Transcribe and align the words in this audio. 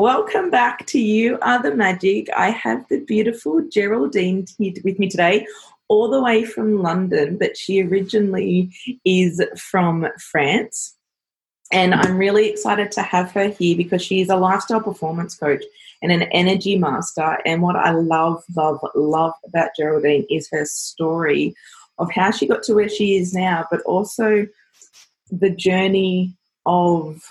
Welcome 0.00 0.48
back 0.48 0.86
to 0.86 0.98
You 0.98 1.38
Are 1.42 1.62
the 1.62 1.74
Magic. 1.74 2.28
I 2.34 2.48
have 2.48 2.86
the 2.88 3.00
beautiful 3.00 3.60
Geraldine 3.68 4.46
here 4.56 4.72
with 4.82 4.98
me 4.98 5.10
today, 5.10 5.46
all 5.88 6.08
the 6.08 6.22
way 6.22 6.42
from 6.46 6.80
London, 6.80 7.36
but 7.36 7.54
she 7.54 7.82
originally 7.82 8.72
is 9.04 9.42
from 9.58 10.06
France. 10.18 10.96
And 11.70 11.94
I'm 11.94 12.16
really 12.16 12.48
excited 12.48 12.90
to 12.92 13.02
have 13.02 13.30
her 13.32 13.48
here 13.48 13.76
because 13.76 14.00
she 14.00 14.22
is 14.22 14.30
a 14.30 14.36
lifestyle 14.36 14.80
performance 14.80 15.34
coach 15.34 15.62
and 16.00 16.10
an 16.10 16.22
energy 16.22 16.78
master. 16.78 17.36
And 17.44 17.60
what 17.60 17.76
I 17.76 17.90
love, 17.90 18.42
love, 18.56 18.78
love 18.94 19.34
about 19.44 19.76
Geraldine 19.76 20.24
is 20.30 20.48
her 20.50 20.64
story 20.64 21.54
of 21.98 22.10
how 22.10 22.30
she 22.30 22.46
got 22.46 22.62
to 22.62 22.74
where 22.74 22.88
she 22.88 23.18
is 23.18 23.34
now, 23.34 23.66
but 23.70 23.82
also 23.82 24.46
the 25.30 25.50
journey 25.50 26.38
of 26.64 27.22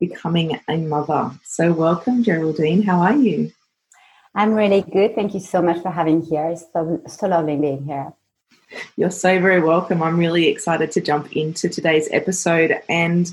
becoming 0.00 0.58
a 0.68 0.76
mother. 0.76 1.30
So, 1.44 1.72
welcome, 1.72 2.22
Geraldine. 2.22 2.82
How 2.82 3.00
are 3.00 3.16
you? 3.16 3.52
I'm 4.34 4.54
really 4.54 4.82
good. 4.82 5.14
Thank 5.14 5.34
you 5.34 5.40
so 5.40 5.60
much 5.60 5.82
for 5.82 5.90
having 5.90 6.22
here. 6.22 6.46
It's 6.50 6.64
so, 6.72 7.02
so 7.06 7.26
lovely 7.28 7.56
being 7.56 7.84
here. 7.84 8.12
You're 8.96 9.10
so 9.10 9.40
very 9.40 9.60
welcome. 9.60 10.02
I'm 10.02 10.18
really 10.18 10.48
excited 10.48 10.92
to 10.92 11.00
jump 11.00 11.32
into 11.32 11.68
today's 11.68 12.08
episode, 12.12 12.80
and 12.88 13.30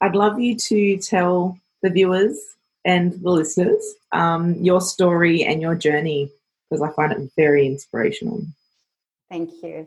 I'd 0.00 0.14
love 0.14 0.38
you 0.38 0.56
to 0.56 0.96
tell 0.98 1.58
the 1.82 1.90
viewers 1.90 2.38
and 2.84 3.12
the 3.20 3.30
listeners 3.30 3.84
um, 4.12 4.54
your 4.54 4.80
story 4.80 5.44
and 5.44 5.60
your 5.60 5.74
journey 5.74 6.30
because 6.70 6.82
I 6.82 6.92
find 6.92 7.12
it 7.12 7.30
very 7.36 7.66
inspirational. 7.66 8.42
Thank 9.30 9.50
you. 9.62 9.86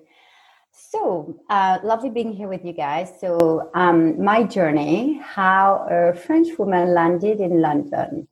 So, 0.88 1.36
uh, 1.50 1.80
lovely 1.84 2.10
being 2.10 2.32
here 2.32 2.48
with 2.48 2.64
you 2.64 2.72
guys. 2.74 3.12
So, 3.20 3.70
um, 3.76 4.24
my 4.24 4.44
journey, 4.44 5.20
how 5.22 5.86
a 5.92 6.14
French 6.14 6.58
woman 6.58 6.94
landed 6.94 7.42
in 7.42 7.62
London. 7.62 8.28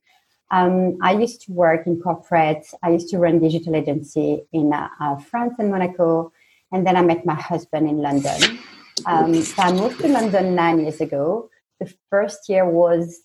Um, 0.50 0.96
I 1.02 1.12
used 1.12 1.42
to 1.42 1.52
work 1.52 1.86
in 1.86 2.00
corporate. 2.00 2.66
I 2.82 2.90
used 2.90 3.10
to 3.10 3.18
run 3.18 3.38
digital 3.38 3.76
agency 3.76 4.44
in 4.52 4.72
uh, 4.72 4.88
uh, 4.98 5.16
France 5.16 5.54
and 5.58 5.70
Monaco, 5.70 6.32
and 6.72 6.86
then 6.86 6.96
I 6.96 7.02
met 7.02 7.26
my 7.26 7.34
husband 7.34 7.88
in 7.88 7.98
London. 7.98 8.58
Um, 9.04 9.34
so 9.34 9.62
I 9.62 9.72
moved 9.72 10.00
to 10.00 10.08
London 10.08 10.54
nine 10.54 10.80
years 10.80 11.00
ago. 11.00 11.50
The 11.80 11.92
first 12.08 12.48
year 12.48 12.68
was 12.68 13.20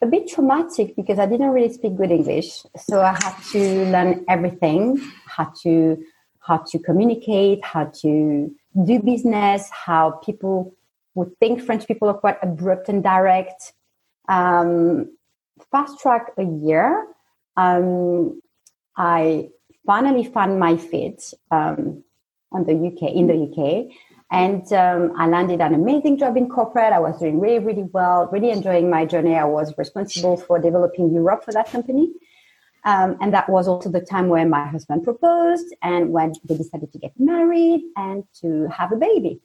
a 0.00 0.06
bit 0.06 0.26
traumatic 0.26 0.96
because 0.96 1.18
I 1.18 1.26
didn't 1.26 1.50
really 1.50 1.72
speak 1.72 1.96
good 1.96 2.10
English, 2.10 2.64
so 2.76 3.02
I 3.02 3.12
had 3.12 3.36
to 3.52 3.84
learn 3.90 4.24
everything. 4.26 5.00
Had 5.26 5.54
to 5.62 6.02
how 6.48 6.56
to 6.56 6.78
communicate, 6.78 7.62
how 7.62 7.84
to 7.84 8.50
do 8.86 9.00
business, 9.00 9.68
how 9.70 10.12
people 10.24 10.74
would 11.14 11.38
think 11.38 11.60
French 11.60 11.86
people 11.86 12.08
are 12.08 12.14
quite 12.14 12.38
abrupt 12.42 12.88
and 12.88 13.02
direct. 13.02 13.74
Um, 14.28 15.14
fast 15.70 16.00
track 16.00 16.32
a 16.38 16.44
year, 16.44 17.06
um, 17.56 18.40
I 18.96 19.50
finally 19.86 20.24
found 20.24 20.58
my 20.58 20.76
fit 20.76 21.22
um, 21.50 22.02
on 22.50 22.64
the 22.64 22.72
UK 22.72 23.02
in 23.14 23.26
the 23.26 23.38
UK, 23.46 23.94
and 24.30 24.72
um, 24.72 25.12
I 25.18 25.26
landed 25.26 25.60
an 25.60 25.74
amazing 25.74 26.18
job 26.18 26.36
in 26.36 26.48
corporate. 26.48 26.92
I 26.92 26.98
was 26.98 27.18
doing 27.18 27.40
really, 27.40 27.58
really 27.58 27.88
well, 27.92 28.28
really 28.32 28.50
enjoying 28.50 28.88
my 28.88 29.04
journey. 29.04 29.34
I 29.34 29.44
was 29.44 29.76
responsible 29.76 30.36
for 30.36 30.58
developing 30.58 31.12
Europe 31.12 31.44
for 31.44 31.52
that 31.52 31.70
company. 31.70 32.12
Um, 32.84 33.16
and 33.20 33.34
that 33.34 33.48
was 33.48 33.68
also 33.68 33.90
the 33.90 34.00
time 34.00 34.28
where 34.28 34.46
my 34.46 34.66
husband 34.66 35.04
proposed 35.04 35.74
and 35.82 36.10
when 36.10 36.34
they 36.44 36.56
decided 36.56 36.92
to 36.92 36.98
get 36.98 37.12
married 37.18 37.82
and 37.96 38.24
to 38.40 38.68
have 38.68 38.92
a 38.92 38.96
baby. 38.96 39.40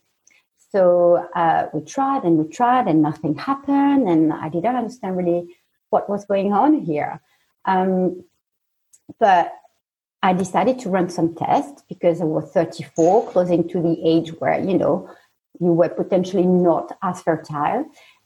So 0.71 1.27
uh, 1.35 1.67
we 1.73 1.81
tried 1.81 2.23
and 2.23 2.37
we 2.37 2.47
tried 2.47 2.87
and 2.87 3.01
nothing 3.01 3.35
happened. 3.35 4.07
And 4.09 4.33
I 4.33 4.49
didn't 4.49 4.75
understand 4.75 5.17
really 5.17 5.55
what 5.89 6.09
was 6.09 6.25
going 6.25 6.53
on 6.53 6.81
here. 6.81 7.21
Um, 7.65 8.23
but 9.19 9.53
I 10.23 10.33
decided 10.33 10.79
to 10.79 10.89
run 10.89 11.09
some 11.09 11.35
tests 11.35 11.83
because 11.89 12.21
I 12.21 12.23
was 12.23 12.51
34, 12.51 13.29
closing 13.31 13.67
to 13.69 13.81
the 13.81 13.97
age 14.03 14.29
where, 14.39 14.59
you 14.59 14.77
know, 14.77 15.09
you 15.59 15.73
were 15.73 15.89
potentially 15.89 16.45
not 16.45 16.97
as 17.03 17.21
fertile. 17.21 17.85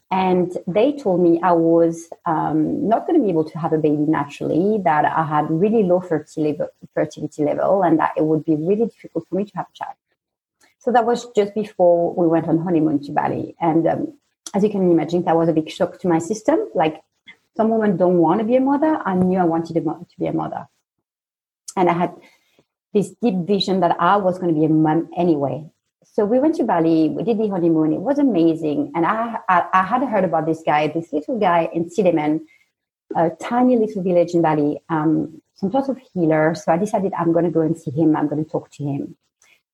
And 0.09 0.57
they 0.67 0.93
told 0.93 1.19
me 1.19 1.39
I 1.43 1.51
was 1.51 2.07
um, 2.25 2.87
not 2.87 3.05
going 3.05 3.19
to 3.19 3.23
be 3.23 3.29
able 3.29 3.43
to 3.43 3.59
have 3.59 3.73
a 3.73 3.77
baby 3.77 4.05
naturally, 4.07 4.81
that 4.83 5.03
I 5.03 5.25
had 5.25 5.51
really 5.51 5.83
low 5.83 5.99
fertility 5.99 7.43
level, 7.43 7.83
and 7.83 7.99
that 7.99 8.13
it 8.15 8.23
would 8.23 8.45
be 8.45 8.55
really 8.55 8.85
difficult 8.85 9.27
for 9.27 9.35
me 9.35 9.43
to 9.43 9.51
have 9.57 9.65
a 9.69 9.73
child. 9.73 9.95
So 10.79 10.93
that 10.93 11.05
was 11.05 11.27
just 11.35 11.53
before 11.53 12.13
we 12.13 12.27
went 12.27 12.47
on 12.47 12.59
honeymoon 12.59 13.03
to 13.03 13.11
Bali. 13.11 13.55
And 13.59 13.85
um, 13.85 14.13
as 14.53 14.63
you 14.63 14.69
can 14.69 14.89
imagine, 14.89 15.23
that 15.25 15.35
was 15.35 15.49
a 15.49 15.53
big 15.53 15.69
shock 15.69 15.99
to 15.99 16.07
my 16.07 16.19
system. 16.19 16.69
Like 16.73 17.01
some 17.57 17.69
women 17.69 17.97
don't 17.97 18.19
want 18.19 18.39
to 18.39 18.45
be 18.45 18.55
a 18.55 18.61
mother. 18.61 19.01
I 19.05 19.13
knew 19.15 19.39
I 19.39 19.43
wanted 19.43 19.73
to 19.73 20.05
be 20.17 20.27
a 20.27 20.31
mother. 20.31 20.69
And 21.75 21.89
I 21.89 21.93
had 21.93 22.15
this 22.93 23.09
deep 23.21 23.35
vision 23.45 23.81
that 23.81 23.97
I 23.99 24.15
was 24.15 24.39
going 24.39 24.53
to 24.53 24.59
be 24.59 24.65
a 24.65 24.69
mom 24.69 25.09
anyway. 25.17 25.65
So 26.13 26.25
we 26.25 26.39
went 26.39 26.55
to 26.55 26.63
Bali. 26.63 27.09
We 27.09 27.23
did 27.23 27.37
the 27.37 27.47
honeymoon. 27.47 27.93
It 27.93 28.01
was 28.01 28.17
amazing. 28.17 28.91
And 28.95 29.05
I, 29.05 29.37
I, 29.47 29.67
I 29.73 29.83
had 29.83 30.03
heard 30.03 30.23
about 30.23 30.45
this 30.45 30.63
guy, 30.65 30.87
this 30.87 31.13
little 31.13 31.39
guy 31.39 31.69
in 31.73 31.89
Sidemen, 31.89 32.41
a 33.15 33.29
tiny 33.39 33.77
little 33.77 34.01
village 34.01 34.33
in 34.33 34.41
Bali, 34.41 34.81
um, 34.89 35.41
some 35.55 35.71
sort 35.71 35.89
of 35.89 35.99
healer. 36.13 36.55
So 36.55 36.71
I 36.71 36.77
decided 36.77 37.13
I'm 37.17 37.33
going 37.33 37.45
to 37.45 37.51
go 37.51 37.61
and 37.61 37.77
see 37.77 37.91
him. 37.91 38.15
I'm 38.15 38.27
going 38.27 38.43
to 38.43 38.49
talk 38.49 38.71
to 38.71 38.83
him. 38.83 39.15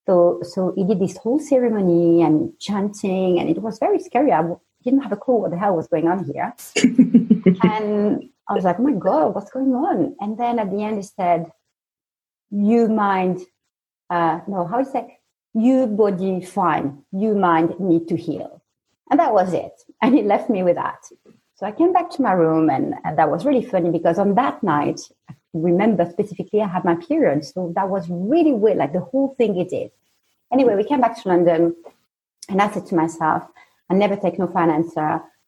So, 0.05 0.41
so 0.43 0.73
he 0.75 0.83
did 0.83 0.99
this 0.99 1.15
whole 1.17 1.39
ceremony 1.39 2.21
and 2.21 2.51
chanting, 2.59 3.39
and 3.39 3.49
it 3.49 3.61
was 3.61 3.79
very 3.79 3.99
scary. 3.99 4.33
I 4.33 4.43
didn't 4.83 5.01
have 5.01 5.13
a 5.13 5.17
clue 5.17 5.35
what 5.35 5.51
the 5.51 5.57
hell 5.57 5.75
was 5.75 5.87
going 5.87 6.07
on 6.07 6.25
here. 6.25 6.53
and 7.63 8.29
I 8.49 8.53
was 8.53 8.65
like, 8.65 8.79
oh 8.79 8.83
my 8.83 8.91
God, 8.93 9.33
what's 9.33 9.51
going 9.51 9.73
on? 9.73 10.15
And 10.19 10.37
then 10.37 10.59
at 10.59 10.69
the 10.69 10.83
end, 10.83 10.97
he 10.97 11.03
said, 11.03 11.51
You 12.51 12.89
mind, 12.89 13.41
uh, 14.09 14.41
no, 14.47 14.65
how 14.65 14.81
is 14.81 14.91
that? 14.91 15.07
You 15.53 15.87
body 15.87 16.41
fine, 16.41 17.03
you 17.11 17.35
mind 17.35 17.79
need 17.79 18.07
to 18.07 18.17
heal. 18.17 18.61
And 19.09 19.19
that 19.19 19.33
was 19.33 19.53
it. 19.53 19.73
And 20.01 20.15
he 20.15 20.23
left 20.23 20.49
me 20.49 20.63
with 20.63 20.75
that. 20.75 21.03
So 21.55 21.65
I 21.65 21.71
came 21.71 21.93
back 21.93 22.09
to 22.11 22.21
my 22.21 22.31
room 22.31 22.69
and, 22.69 22.95
and 23.03 23.17
that 23.17 23.29
was 23.29 23.45
really 23.45 23.63
funny 23.63 23.91
because 23.91 24.17
on 24.17 24.35
that 24.35 24.63
night, 24.63 24.99
I 25.29 25.35
remember 25.53 26.09
specifically 26.09 26.61
I 26.61 26.67
had 26.67 26.83
my 26.83 26.95
period. 26.95 27.45
So 27.45 27.71
that 27.75 27.89
was 27.89 28.09
really 28.09 28.53
weird, 28.53 28.77
like 28.77 28.93
the 28.93 29.01
whole 29.01 29.35
thing 29.37 29.57
it 29.57 29.69
did. 29.69 29.91
Anyway, 30.51 30.75
we 30.75 30.83
came 30.83 31.01
back 31.01 31.21
to 31.21 31.29
London 31.29 31.75
and 32.49 32.61
I 32.61 32.71
said 32.71 32.87
to 32.87 32.95
myself, 32.95 33.43
I 33.89 33.93
never 33.93 34.15
take 34.15 34.39
no 34.39 34.51
an 34.55 34.85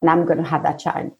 and 0.00 0.10
I'm 0.10 0.24
going 0.24 0.38
to 0.38 0.44
have 0.44 0.62
that 0.62 0.78
child. 0.78 1.12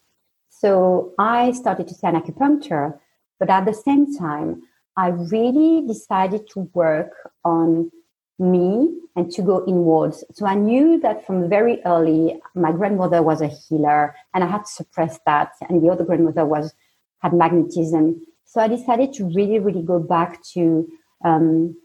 So 0.49 1.13
I 1.19 1.51
started 1.51 1.87
to 1.89 1.93
see 1.93 2.07
an 2.07 2.19
acupuncture, 2.19 2.97
but 3.39 3.49
at 3.49 3.65
the 3.65 3.73
same 3.73 4.15
time, 4.17 4.63
I 4.95 5.09
really 5.09 5.85
decided 5.85 6.49
to 6.51 6.61
work 6.73 7.11
on 7.43 7.91
me 8.39 8.93
and 9.15 9.31
to 9.31 9.41
go 9.41 9.65
inwards. 9.67 10.23
So 10.33 10.45
I 10.45 10.55
knew 10.55 10.99
that 11.01 11.25
from 11.25 11.49
very 11.49 11.81
early, 11.85 12.39
my 12.53 12.71
grandmother 12.71 13.23
was 13.23 13.41
a 13.41 13.47
healer 13.47 14.15
and 14.33 14.43
I 14.43 14.47
had 14.47 14.65
to 14.65 14.71
suppress 14.71 15.19
that. 15.25 15.53
And 15.67 15.83
the 15.83 15.89
other 15.89 16.03
grandmother 16.03 16.45
was 16.45 16.73
had 17.19 17.33
magnetism. 17.33 18.21
So 18.45 18.61
I 18.61 18.67
decided 18.67 19.13
to 19.13 19.25
really, 19.25 19.59
really 19.59 19.81
go 19.81 19.99
back 19.99 20.43
to 20.53 20.87
um, 21.25 21.75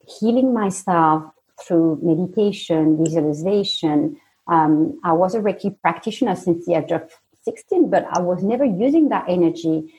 healing 0.00 0.52
myself 0.52 1.24
through 1.62 1.98
meditation, 2.02 3.02
visualization. 3.02 4.20
Um, 4.48 5.00
I 5.02 5.12
was 5.12 5.34
a 5.34 5.40
Reiki 5.40 5.80
practitioner 5.80 6.36
since 6.36 6.66
the 6.66 6.74
age 6.74 6.92
of 6.92 7.10
16, 7.44 7.90
but 7.90 8.06
I 8.10 8.20
was 8.20 8.42
never 8.42 8.64
using 8.64 9.08
that 9.08 9.24
energy 9.28 9.94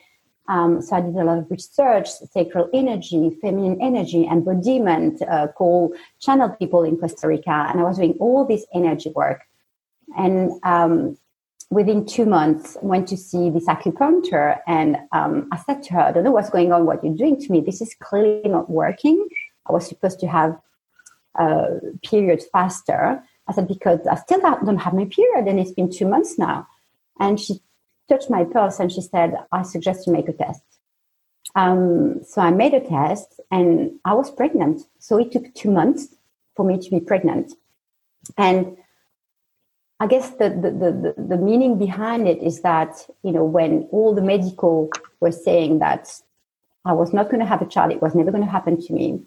um, 0.47 0.81
so 0.81 0.95
I 0.95 1.01
did 1.01 1.15
a 1.15 1.23
lot 1.23 1.39
of 1.39 1.49
research, 1.49 2.09
sacral 2.09 2.69
energy, 2.73 3.37
feminine 3.41 3.81
energy, 3.81 4.25
embodiment, 4.25 5.21
uh, 5.21 5.47
call 5.47 5.93
channel 6.19 6.49
people 6.49 6.83
in 6.83 6.97
Costa 6.97 7.27
Rica, 7.27 7.67
and 7.69 7.79
I 7.79 7.83
was 7.83 7.97
doing 7.97 8.15
all 8.19 8.45
this 8.45 8.65
energy 8.73 9.11
work. 9.15 9.41
And 10.17 10.51
um, 10.63 11.17
within 11.71 12.05
two 12.05 12.25
months, 12.25 12.77
went 12.81 13.07
to 13.07 13.17
see 13.17 13.49
this 13.49 13.65
acupuncture, 13.65 14.59
and 14.67 14.97
um, 15.11 15.49
I 15.51 15.57
said 15.57 15.81
to 15.83 15.93
her, 15.93 16.01
"I 16.01 16.11
don't 16.11 16.23
know 16.23 16.31
what's 16.31 16.51
going 16.51 16.71
on. 16.71 16.85
What 16.85 17.03
you're 17.03 17.15
doing 17.15 17.39
to 17.41 17.51
me? 17.51 17.61
This 17.61 17.81
is 17.81 17.95
clearly 17.99 18.47
not 18.47 18.69
working. 18.69 19.27
I 19.67 19.73
was 19.73 19.87
supposed 19.87 20.19
to 20.19 20.27
have 20.27 20.59
a 21.37 21.43
uh, 21.43 21.79
period 22.03 22.43
faster." 22.51 23.23
I 23.47 23.53
said, 23.53 23.67
Because 23.67 24.05
I 24.07 24.15
still 24.15 24.41
don't 24.41 24.77
have 24.77 24.93
my 24.93 25.05
period 25.05 25.47
and 25.47 25.59
it's 25.59 25.71
been 25.71 25.91
two 25.91 26.07
months 26.07 26.37
now. 26.37 26.67
And 27.19 27.39
she 27.39 27.61
touched 28.09 28.29
my 28.29 28.43
pulse 28.43 28.79
and 28.79 28.91
she 28.91 29.01
said, 29.01 29.35
I 29.51 29.63
suggest 29.63 30.07
you 30.07 30.13
make 30.13 30.29
a 30.29 30.33
test. 30.33 30.63
Um, 31.55 32.21
so 32.23 32.41
I 32.41 32.51
made 32.51 32.73
a 32.73 32.81
test 32.81 33.39
and 33.51 33.91
I 34.03 34.13
was 34.13 34.31
pregnant. 34.31 34.81
So 34.99 35.17
it 35.17 35.31
took 35.31 35.53
two 35.53 35.71
months 35.71 36.07
for 36.55 36.65
me 36.65 36.77
to 36.79 36.89
be 36.89 36.99
pregnant. 36.99 37.53
And 38.37 38.77
I 39.99 40.07
guess 40.07 40.31
the, 40.31 40.49
the, 40.49 40.71
the, 40.71 41.23
the, 41.23 41.37
meaning 41.37 41.77
behind 41.77 42.27
it 42.27 42.43
is 42.43 42.61
that, 42.61 43.07
you 43.23 43.31
know, 43.31 43.45
when 43.45 43.87
all 43.91 44.13
the 44.13 44.21
medical 44.21 44.89
were 45.21 45.31
saying 45.31 45.79
that 45.79 46.09
I 46.83 46.91
was 46.91 47.13
not 47.13 47.29
going 47.29 47.39
to 47.39 47.45
have 47.45 47.61
a 47.61 47.65
child, 47.65 47.91
it 47.91 48.01
was 48.01 48.13
never 48.13 48.31
going 48.31 48.43
to 48.43 48.49
happen 48.49 48.81
to 48.81 48.93
me. 48.93 49.21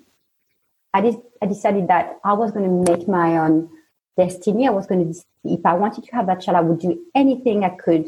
I, 0.92 1.00
did, 1.00 1.16
I 1.40 1.46
decided 1.46 1.88
that 1.88 2.18
I 2.24 2.34
was 2.34 2.52
going 2.52 2.84
to 2.84 2.92
make 2.92 3.08
my 3.08 3.38
own 3.38 3.70
destiny. 4.18 4.66
I 4.66 4.70
was 4.70 4.86
going 4.86 5.12
to, 5.12 5.20
if 5.44 5.64
I 5.64 5.72
wanted 5.72 6.04
to 6.04 6.14
have 6.14 6.26
that 6.26 6.42
child, 6.42 6.58
I 6.58 6.60
would 6.60 6.80
do 6.80 7.02
anything 7.14 7.64
I 7.64 7.70
could 7.70 8.06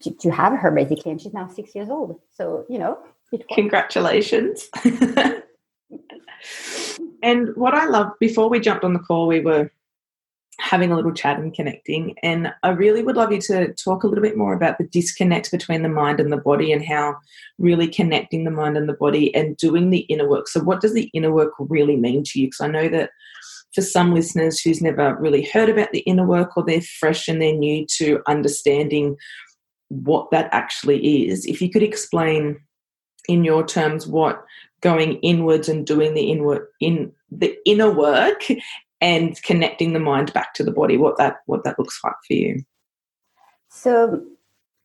to, 0.00 0.10
to 0.20 0.30
have 0.30 0.52
her 0.58 0.70
basically. 0.70 1.12
And 1.12 1.20
she's 1.20 1.34
now 1.34 1.48
six 1.48 1.74
years 1.74 1.90
old. 1.90 2.20
So, 2.32 2.64
you 2.68 2.78
know, 2.78 2.98
congratulations. 3.52 4.68
and 7.22 7.54
what 7.56 7.74
I 7.74 7.86
love, 7.86 8.12
before 8.20 8.48
we 8.48 8.60
jumped 8.60 8.84
on 8.84 8.92
the 8.92 9.00
call, 9.00 9.26
we 9.26 9.40
were 9.40 9.70
having 10.60 10.90
a 10.90 10.96
little 10.96 11.12
chat 11.12 11.38
and 11.38 11.54
connecting. 11.54 12.16
And 12.22 12.52
I 12.62 12.70
really 12.70 13.02
would 13.02 13.16
love 13.16 13.30
you 13.32 13.40
to 13.42 13.72
talk 13.74 14.02
a 14.02 14.08
little 14.08 14.22
bit 14.22 14.36
more 14.36 14.54
about 14.54 14.76
the 14.78 14.88
disconnect 14.88 15.52
between 15.52 15.82
the 15.82 15.88
mind 15.88 16.18
and 16.18 16.32
the 16.32 16.36
body 16.36 16.72
and 16.72 16.84
how 16.84 17.16
really 17.58 17.86
connecting 17.86 18.44
the 18.44 18.50
mind 18.50 18.76
and 18.76 18.88
the 18.88 18.94
body 18.94 19.32
and 19.34 19.56
doing 19.56 19.90
the 19.90 20.00
inner 20.00 20.28
work. 20.28 20.48
So, 20.48 20.60
what 20.60 20.80
does 20.80 20.94
the 20.94 21.10
inner 21.14 21.32
work 21.32 21.52
really 21.58 21.96
mean 21.96 22.24
to 22.24 22.40
you? 22.40 22.48
Because 22.48 22.60
I 22.60 22.66
know 22.66 22.88
that 22.88 23.10
for 23.72 23.82
some 23.82 24.14
listeners 24.14 24.60
who's 24.60 24.82
never 24.82 25.16
really 25.16 25.44
heard 25.44 25.68
about 25.68 25.92
the 25.92 26.00
inner 26.00 26.26
work 26.26 26.56
or 26.56 26.64
they're 26.66 26.80
fresh 26.80 27.28
and 27.28 27.40
they're 27.40 27.54
new 27.54 27.86
to 27.98 28.20
understanding 28.26 29.16
what 29.88 30.30
that 30.30 30.48
actually 30.52 31.28
is, 31.28 31.46
if 31.46 31.60
you 31.62 31.70
could 31.70 31.82
explain 31.82 32.60
in 33.28 33.44
your 33.44 33.64
terms 33.66 34.06
what 34.06 34.44
going 34.80 35.14
inwards 35.16 35.68
and 35.68 35.86
doing 35.86 36.14
the 36.14 36.30
inward 36.30 36.66
in 36.80 37.12
the 37.30 37.56
inner 37.66 37.90
work 37.90 38.42
and 39.00 39.40
connecting 39.42 39.92
the 39.92 40.00
mind 40.00 40.32
back 40.32 40.54
to 40.54 40.64
the 40.64 40.70
body 40.70 40.96
what 40.96 41.18
that 41.18 41.36
what 41.46 41.64
that 41.64 41.78
looks 41.78 42.00
like 42.02 42.14
for 42.26 42.34
you. 42.34 42.62
So 43.68 44.24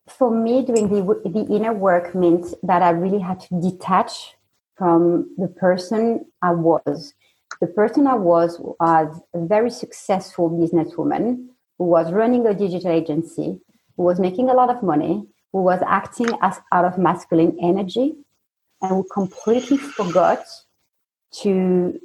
for 0.07 0.29
me 0.29 0.65
doing 0.65 0.89
the, 0.89 1.01
the 1.29 1.47
inner 1.55 1.73
work 1.73 2.13
meant 2.13 2.53
that 2.63 2.81
i 2.81 2.89
really 2.89 3.19
had 3.19 3.39
to 3.39 3.61
detach 3.61 4.35
from 4.75 5.33
the 5.38 5.47
person 5.47 6.25
i 6.41 6.51
was. 6.51 7.13
The 7.61 7.67
person 7.67 8.07
i 8.07 8.15
was 8.15 8.59
was 8.59 9.21
a 9.33 9.45
very 9.45 9.69
successful 9.69 10.50
businesswoman 10.50 11.47
who 11.77 11.85
was 11.85 12.11
running 12.11 12.45
a 12.45 12.53
digital 12.53 12.91
agency 12.91 13.61
who 13.95 14.04
was 14.04 14.19
making 14.19 14.50
a 14.50 14.54
lot 14.54 14.69
of 14.69 14.84
money 14.84 15.25
who 15.51 15.62
was 15.62 15.81
acting 15.88 16.28
as 16.42 16.60
out 16.72 16.84
of 16.84 16.98
masculine 16.98 17.57
energy 17.62 18.16
and 18.81 18.90
who 18.90 19.04
completely 19.13 19.78
forgot 19.78 20.44
to 21.31 22.00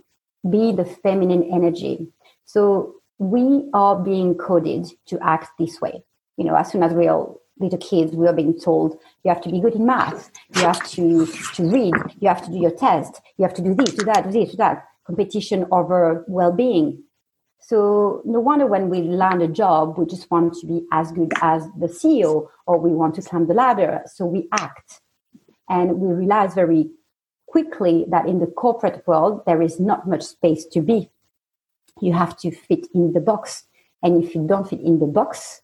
be 0.49 0.73
the 0.73 0.85
feminine 0.85 1.43
energy. 1.52 2.06
So 2.44 2.96
we 3.19 3.69
are 3.75 3.96
being 3.96 4.37
coded 4.37 4.87
to 5.06 5.19
act 5.23 5.50
this 5.58 5.81
way. 5.81 6.05
You 6.37 6.44
know, 6.44 6.55
as 6.55 6.70
soon 6.70 6.82
as 6.82 6.93
we 6.93 7.08
are 7.08 7.26
little 7.58 7.79
kids, 7.79 8.14
we 8.14 8.29
are 8.29 8.32
being 8.32 8.58
told 8.58 8.99
you 9.25 9.31
have 9.31 9.43
to 9.43 9.50
be 9.50 9.61
good 9.61 9.75
in 9.75 9.84
math, 9.84 10.31
you 10.55 10.62
have 10.62 10.87
to, 10.91 11.26
to 11.55 11.62
read, 11.69 11.94
you 12.20 12.29
have 12.29 12.44
to 12.44 12.50
do 12.50 12.58
your 12.58 12.70
test, 12.70 13.20
you 13.37 13.44
have 13.44 13.55
to 13.55 13.62
do 13.62 13.75
this, 13.75 13.94
do 13.94 14.05
that, 14.05 14.25
do 14.25 14.31
this, 14.31 14.52
do 14.52 14.56
that. 14.58 14.87
Competition 15.05 15.67
over 15.73 16.25
well 16.29 16.52
being. 16.52 17.02
So 17.60 18.22
no 18.25 18.40
wonder 18.40 18.66
when 18.66 18.88
we 18.88 19.02
land 19.02 19.43
a 19.43 19.49
job, 19.49 19.99
we 19.99 20.06
just 20.06 20.31
want 20.31 20.55
to 20.55 20.66
be 20.66 20.87
as 20.93 21.12
good 21.12 21.32
as 21.43 21.69
the 21.78 21.87
CEO 21.87 22.49
or 22.66 22.78
we 22.78 22.90
want 22.90 23.14
to 23.16 23.22
climb 23.22 23.46
the 23.46 23.55
ladder. 23.55 24.02
So 24.06 24.25
we 24.25 24.49
act. 24.52 25.00
And 25.69 26.00
we 26.00 26.14
realize 26.14 26.55
very 26.55 26.90
quickly 27.46 28.06
that 28.08 28.26
in 28.26 28.38
the 28.38 28.46
corporate 28.46 29.06
world, 29.06 29.43
there 29.46 29.60
is 29.60 29.78
not 29.78 30.08
much 30.08 30.22
space 30.22 30.64
to 30.66 30.81
be. 30.81 31.10
You 32.00 32.12
have 32.12 32.37
to 32.38 32.50
fit 32.50 32.87
in 32.94 33.12
the 33.12 33.20
box. 33.20 33.64
And 34.02 34.22
if 34.22 34.34
you 34.34 34.46
don't 34.46 34.69
fit 34.69 34.81
in 34.81 34.99
the 34.99 35.06
box, 35.06 35.62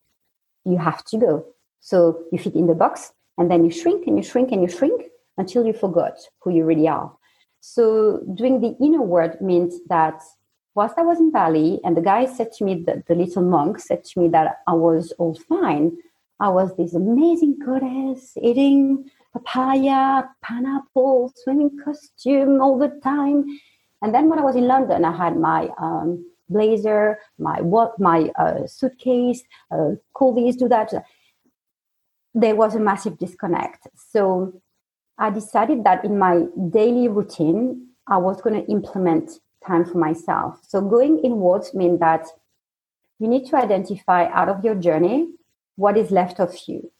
you 0.64 0.76
have 0.78 1.04
to 1.06 1.16
go. 1.16 1.46
So 1.80 2.24
you 2.32 2.38
fit 2.38 2.54
in 2.54 2.66
the 2.66 2.74
box 2.74 3.12
and 3.38 3.50
then 3.50 3.64
you 3.64 3.70
shrink 3.70 4.06
and 4.06 4.16
you 4.16 4.22
shrink 4.22 4.52
and 4.52 4.62
you 4.62 4.68
shrink 4.68 5.04
until 5.36 5.64
you 5.66 5.72
forgot 5.72 6.18
who 6.40 6.50
you 6.50 6.64
really 6.64 6.88
are. 6.88 7.12
So 7.60 8.22
doing 8.34 8.60
the 8.60 8.76
inner 8.82 9.02
work 9.02 9.40
means 9.40 9.80
that 9.88 10.22
whilst 10.74 10.98
I 10.98 11.02
was 11.02 11.18
in 11.18 11.30
Bali 11.30 11.80
and 11.84 11.96
the 11.96 12.02
guy 12.02 12.26
said 12.26 12.52
to 12.52 12.64
me, 12.64 12.82
that 12.86 13.06
the 13.06 13.14
little 13.14 13.42
monk 13.42 13.78
said 13.78 14.04
to 14.04 14.20
me 14.20 14.28
that 14.28 14.58
I 14.66 14.72
was 14.72 15.12
all 15.18 15.34
fine, 15.34 15.96
I 16.40 16.48
was 16.48 16.76
this 16.76 16.94
amazing 16.94 17.58
goddess 17.64 18.36
eating 18.40 19.10
papaya, 19.32 20.24
pineapple, 20.42 21.32
swimming 21.36 21.78
costume 21.84 22.60
all 22.60 22.78
the 22.78 22.88
time. 23.02 23.44
And 24.02 24.14
then 24.14 24.28
when 24.28 24.38
I 24.38 24.42
was 24.42 24.56
in 24.56 24.66
London, 24.66 25.04
I 25.04 25.16
had 25.16 25.36
my 25.36 25.68
um, 25.78 26.24
blazer, 26.48 27.18
my 27.38 27.60
what, 27.60 27.98
my 27.98 28.30
uh, 28.38 28.66
suitcase, 28.66 29.42
uh, 29.70 29.92
call 30.12 30.34
this, 30.34 30.56
do 30.56 30.68
that. 30.68 30.92
There 32.34 32.56
was 32.56 32.74
a 32.74 32.80
massive 32.80 33.18
disconnect. 33.18 33.86
So 34.10 34.60
I 35.18 35.30
decided 35.30 35.84
that 35.84 36.04
in 36.04 36.18
my 36.18 36.46
daily 36.70 37.08
routine, 37.08 37.88
I 38.08 38.18
was 38.18 38.40
going 38.40 38.60
to 38.60 38.70
implement 38.70 39.30
time 39.66 39.84
for 39.84 39.98
myself. 39.98 40.60
So 40.66 40.80
going 40.80 41.20
inwards 41.20 41.74
means 41.74 42.00
that 42.00 42.26
you 43.18 43.28
need 43.28 43.46
to 43.46 43.56
identify 43.56 44.26
out 44.26 44.48
of 44.48 44.64
your 44.64 44.74
journey 44.74 45.28
what 45.76 45.96
is 45.96 46.10
left 46.10 46.40
of 46.40 46.54
you 46.66 46.90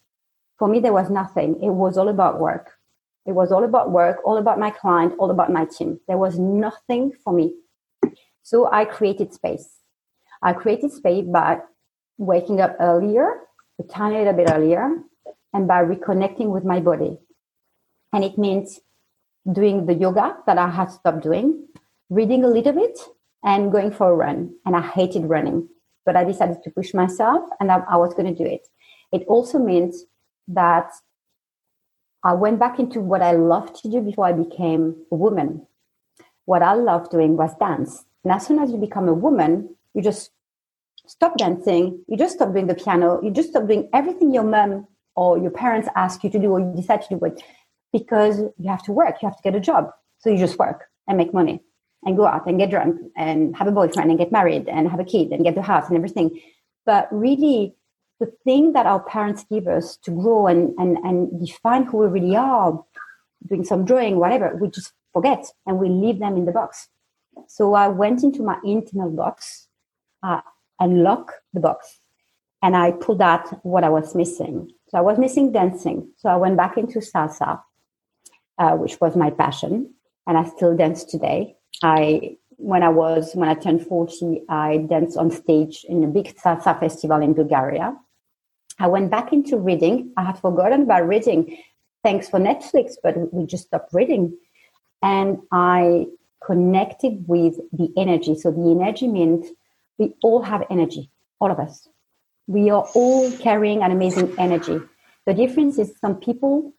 for 0.59 0.69
me, 0.69 0.81
there 0.81 0.93
was 0.93 1.11
nothing. 1.11 1.63
It 1.63 1.71
was 1.71 1.99
all 1.99 2.09
about 2.09 2.41
work. 2.41 2.73
It 3.27 3.33
was 3.33 3.51
all 3.51 3.65
about 3.65 3.91
work, 3.91 4.19
all 4.25 4.37
about 4.37 4.59
my 4.59 4.71
client, 4.71 5.15
all 5.19 5.31
about 5.31 5.51
my 5.51 5.65
team. 5.65 6.01
There 6.07 6.19
was 6.19 6.39
nothing 6.39 7.13
for 7.25 7.33
me. 7.33 7.55
So 8.43 8.71
I 8.71 8.85
created 8.85 9.33
space. 9.33 9.69
I 10.43 10.53
created 10.53 10.93
space 10.93 11.25
by 11.27 11.61
waking 12.19 12.61
up 12.61 12.77
earlier, 12.79 13.41
a 13.81 13.85
tiny 13.85 14.19
little 14.19 14.35
bit 14.35 14.51
earlier, 14.51 15.03
and 15.53 15.67
by 15.67 15.83
reconnecting 15.83 16.49
with 16.49 16.65
my 16.65 16.81
body. 16.81 17.19
And 18.13 18.23
it 18.23 18.37
means 18.39 18.81
doing 19.51 19.87
the 19.87 19.95
yoga 19.95 20.37
that 20.47 20.59
I 20.59 20.69
had 20.69 20.91
stopped 20.91 21.23
doing, 21.23 21.67
reading 22.11 22.45
a 22.45 22.49
little 22.49 22.73
bit, 22.73 22.99
and 23.45 23.71
going 23.71 23.93
for 23.93 24.11
a 24.11 24.17
run. 24.17 24.55
And 24.65 24.75
I 24.75 24.81
hated 24.81 25.27
running, 25.27 25.69
but 26.05 26.17
I 26.17 26.25
decided 26.25 26.63
to 26.65 26.71
push 26.71 26.95
myself 26.95 27.49
and 27.61 27.71
I, 27.71 27.83
I 27.89 27.97
was 27.97 28.15
going 28.15 28.35
to 28.35 28.43
do 28.43 28.49
it. 28.49 28.67
It 29.13 29.25
also 29.29 29.59
means 29.59 30.05
that 30.49 30.91
I 32.25 32.33
went 32.33 32.59
back 32.59 32.79
into 32.79 33.01
what 33.01 33.23
I 33.23 33.33
loved 33.33 33.77
to 33.83 33.91
do 33.91 34.01
before 34.01 34.25
I 34.25 34.33
became 34.33 34.97
a 35.13 35.15
woman. 35.15 35.67
What 36.47 36.63
I 36.63 36.73
loved 36.73 37.11
doing 37.11 37.37
was 37.37 37.55
dance. 37.57 38.05
And 38.25 38.33
as 38.33 38.47
soon 38.47 38.59
as 38.59 38.71
you 38.71 38.79
become 38.79 39.09
a 39.09 39.15
woman, 39.15 39.77
you 39.93 40.03
just 40.03 40.31
stop 41.07 41.37
dancing, 41.37 42.03
you 42.09 42.17
just 42.17 42.37
stop 42.37 42.53
doing 42.53 42.67
the 42.67 42.75
piano, 42.75 43.21
you 43.23 43.31
just 43.31 43.51
stop 43.51 43.67
doing 43.67 43.91
everything 43.93 44.33
your 44.33 44.43
mom 44.43 44.87
or 45.17 45.37
your 45.39 45.51
parents 45.51 45.89
ask 45.95 46.25
you 46.25 46.31
to 46.31 46.39
do 46.39 46.51
or 46.51 46.61
you 46.61 46.73
decide 46.75 47.03
to 47.03 47.19
do 47.19 47.25
it 47.27 47.43
because 47.93 48.41
you 48.59 48.71
have 48.71 48.83
to 48.85 48.93
work, 48.93 49.17
you 49.21 49.29
have 49.29 49.37
to 49.37 49.43
get 49.43 49.55
a 49.55 49.61
job. 49.61 49.91
So 50.19 50.31
you 50.31 50.39
just 50.39 50.59
work 50.59 50.85
and 51.07 51.19
make 51.19 51.35
money 51.35 51.61
and 52.05 52.17
go 52.17 52.27
out 52.27 52.47
and 52.47 52.59
get 52.59 52.71
drunk 52.71 53.01
and 53.17 53.57
have 53.57 53.67
a 53.67 53.73
boyfriend 53.73 54.11
and 54.11 54.19
get 54.19 54.33
married 54.33 54.69
and 54.69 54.89
have 54.89 55.01
a 55.01 55.05
kid 55.05 55.31
and 55.31 55.45
get 55.45 55.55
the 55.55 55.63
house 55.63 55.89
and 55.89 55.97
everything. 55.97 56.41
But 56.87 57.09
really, 57.11 57.75
the 58.21 58.33
thing 58.45 58.73
that 58.73 58.87
our 58.87 59.01
parents 59.01 59.45
give 59.51 59.67
us 59.67 59.97
to 60.05 60.11
grow 60.11 60.47
and, 60.47 60.75
and, 60.79 60.99
and 60.99 61.45
define 61.45 61.85
who 61.85 61.99
we 61.99 62.07
really 62.07 62.37
are, 62.37 62.85
doing 63.49 63.65
some 63.65 63.85
drawing, 63.85 64.19
whatever, 64.19 64.57
we 64.61 64.69
just 64.69 64.93
forget 65.13 65.45
and 65.67 65.79
we 65.79 65.89
leave 65.89 66.19
them 66.19 66.37
in 66.37 66.45
the 66.45 66.53
box. 66.53 66.89
So 67.49 67.75
I 67.75 67.89
went 67.89 68.23
into 68.23 68.43
my 68.43 68.59
internal 68.65 69.11
box, 69.11 69.69
uh, 70.23 70.41
unlock 70.81 71.33
the 71.53 71.61
box, 71.61 71.99
and 72.63 72.77
I 72.77 72.93
pulled 72.93 73.21
out 73.21 73.65
what 73.65 73.85
I 73.85 73.89
was 73.89 74.15
missing. 74.15 74.71
So 74.89 74.99
I 74.99 75.01
was 75.01 75.19
missing 75.19 75.53
dancing. 75.53 76.11
So 76.17 76.29
I 76.29 76.37
went 76.37 76.57
back 76.57 76.79
into 76.79 77.01
salsa, 77.01 77.61
uh, 78.59 78.73
which 78.73 79.01
was 79.01 79.17
my 79.17 79.31
passion, 79.31 79.95
and 80.27 80.39
I 80.39 80.45
still 80.45 80.77
dance 80.77 81.05
today. 81.05 81.57
I 81.83 82.37
when 82.57 82.83
I 82.83 82.89
was 82.89 83.35
when 83.35 83.49
I 83.49 83.55
turned 83.55 83.87
40, 83.87 84.43
I 84.49 84.79
danced 84.89 85.17
on 85.17 85.31
stage 85.31 85.85
in 85.89 86.05
a 86.05 86.07
big 86.07 86.37
salsa 86.37 86.79
festival 86.79 87.21
in 87.21 87.35
Bulgaria. 87.35 87.97
I 88.79 88.87
went 88.89 89.11
back 89.11 89.33
into 89.33 89.57
reading. 89.57 90.13
I 90.17 90.25
had 90.25 90.39
forgotten 90.39 90.83
about 90.83 91.07
reading. 91.07 91.59
Thanks 92.03 92.29
for 92.29 92.39
Netflix, 92.39 92.95
but 93.03 93.33
we 93.33 93.47
just 93.47 93.67
stopped 93.67 93.93
reading. 93.93 94.37
And 95.03 95.39
I 95.53 96.07
connected 96.45 97.27
with 97.27 97.57
the 97.73 97.93
energy. 97.97 98.35
So 98.35 98.51
the 98.51 98.71
energy 98.71 99.09
means 99.09 99.49
we 99.99 100.15
all 100.23 100.43
have 100.43 100.65
energy, 100.71 101.11
all 101.41 101.51
of 101.51 101.59
us. 101.59 101.89
We 102.47 102.71
are 102.71 102.87
all 102.95 103.31
carrying 103.39 103.83
an 103.83 103.91
amazing 103.91 104.35
energy. 104.39 104.81
The 105.27 105.35
difference 105.35 105.79
is 105.79 105.95
some 106.01 106.17
people 106.17 106.73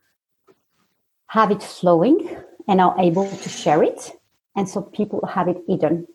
have 1.28 1.50
it 1.52 1.64
flowing 1.64 2.38
and 2.68 2.80
are 2.82 2.96
able 3.00 3.28
to 3.30 3.50
share 3.50 3.82
it, 3.84 4.12
and 4.56 4.68
so 4.70 4.82
people 4.82 5.26
have 5.26 5.48
it 5.48 5.58
hidden. 5.68 6.08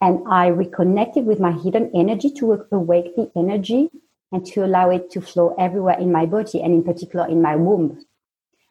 And 0.00 0.20
I 0.28 0.48
reconnected 0.48 1.24
with 1.24 1.40
my 1.40 1.52
hidden 1.52 1.90
energy 1.94 2.30
to 2.38 2.66
awake 2.70 3.16
the 3.16 3.30
energy 3.34 3.90
and 4.32 4.44
to 4.46 4.64
allow 4.64 4.90
it 4.90 5.10
to 5.12 5.20
flow 5.20 5.54
everywhere 5.58 5.98
in 5.98 6.12
my 6.12 6.26
body 6.26 6.62
and 6.62 6.74
in 6.74 6.82
particular 6.82 7.26
in 7.26 7.40
my 7.40 7.56
womb. 7.56 8.04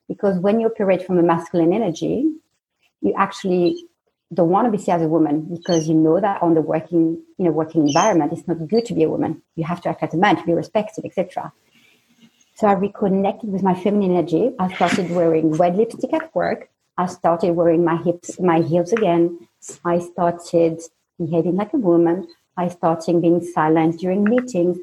Because 0.07 0.37
when 0.37 0.59
you 0.59 0.67
operate 0.67 1.05
from 1.05 1.17
a 1.17 1.23
masculine 1.23 1.73
energy, 1.73 2.31
you 3.01 3.13
actually 3.17 3.75
don't 4.33 4.49
want 4.49 4.65
to 4.65 4.71
be 4.71 4.77
seen 4.77 4.95
as 4.95 5.01
a 5.01 5.07
woman 5.07 5.41
because 5.41 5.87
you 5.87 5.93
know 5.93 6.19
that 6.19 6.41
on 6.41 6.53
the 6.53 6.61
working 6.61 7.21
in 7.37 7.45
a 7.45 7.51
working 7.51 7.87
environment 7.87 8.33
it's 8.33 8.47
not 8.47 8.67
good 8.67 8.85
to 8.85 8.93
be 8.93 9.03
a 9.03 9.09
woman. 9.09 9.41
You 9.55 9.63
have 9.63 9.81
to 9.81 9.89
act 9.89 10.01
like 10.01 10.13
a 10.13 10.17
man 10.17 10.35
to 10.37 10.43
be 10.43 10.53
respected, 10.53 11.05
etc. 11.05 11.53
So 12.55 12.67
I 12.67 12.73
reconnected 12.73 13.51
with 13.51 13.63
my 13.63 13.75
feminine 13.75 14.11
energy. 14.11 14.51
I 14.59 14.73
started 14.73 15.11
wearing 15.11 15.51
red 15.51 15.75
lipstick 15.75 16.13
at 16.13 16.33
work. 16.33 16.69
I 16.97 17.07
started 17.07 17.51
wearing 17.51 17.83
my 17.83 17.97
hips, 17.97 18.39
my 18.39 18.61
heels 18.61 18.93
again. 18.93 19.47
I 19.83 19.99
started 19.99 20.81
behaving 21.19 21.55
like 21.55 21.73
a 21.73 21.77
woman. 21.77 22.27
I 22.57 22.69
started 22.69 23.21
being 23.21 23.43
silent 23.43 23.99
during 23.99 24.23
meetings. 24.23 24.77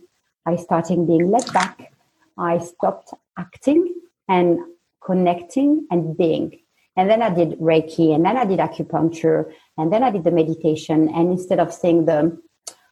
I 0.44 0.56
started 0.56 1.06
being 1.06 1.30
let 1.30 1.50
back. 1.52 1.92
I 2.36 2.58
stopped 2.58 3.14
acting 3.38 3.94
and 4.28 4.58
connecting 5.04 5.86
and 5.90 6.16
being. 6.16 6.58
And 6.96 7.08
then 7.08 7.22
I 7.22 7.30
did 7.30 7.58
Reiki 7.58 8.14
and 8.14 8.24
then 8.24 8.36
I 8.36 8.44
did 8.44 8.58
acupuncture 8.58 9.50
and 9.78 9.90
then 9.90 10.02
I 10.02 10.10
did 10.10 10.24
the 10.24 10.30
meditation. 10.30 11.08
And 11.08 11.30
instead 11.30 11.60
of 11.60 11.72
saying 11.72 12.04
the, 12.04 12.38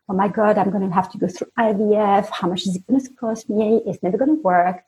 oh 0.09 0.15
my 0.15 0.29
God, 0.29 0.57
I'm 0.57 0.71
going 0.71 0.89
to 0.89 0.95
have 0.95 1.13
to 1.13 1.19
go 1.19 1.29
through 1.29 1.51
IVF. 1.59 2.31
How 2.31 2.49
much 2.49 2.67
is 2.67 2.77
it 2.77 2.87
going 2.87 3.05
to 3.05 3.13
cost 3.15 3.51
me? 3.51 3.83
It's 3.87 4.03
never 4.03 4.17
going 4.17 4.37
to 4.37 4.43
work. 4.43 4.83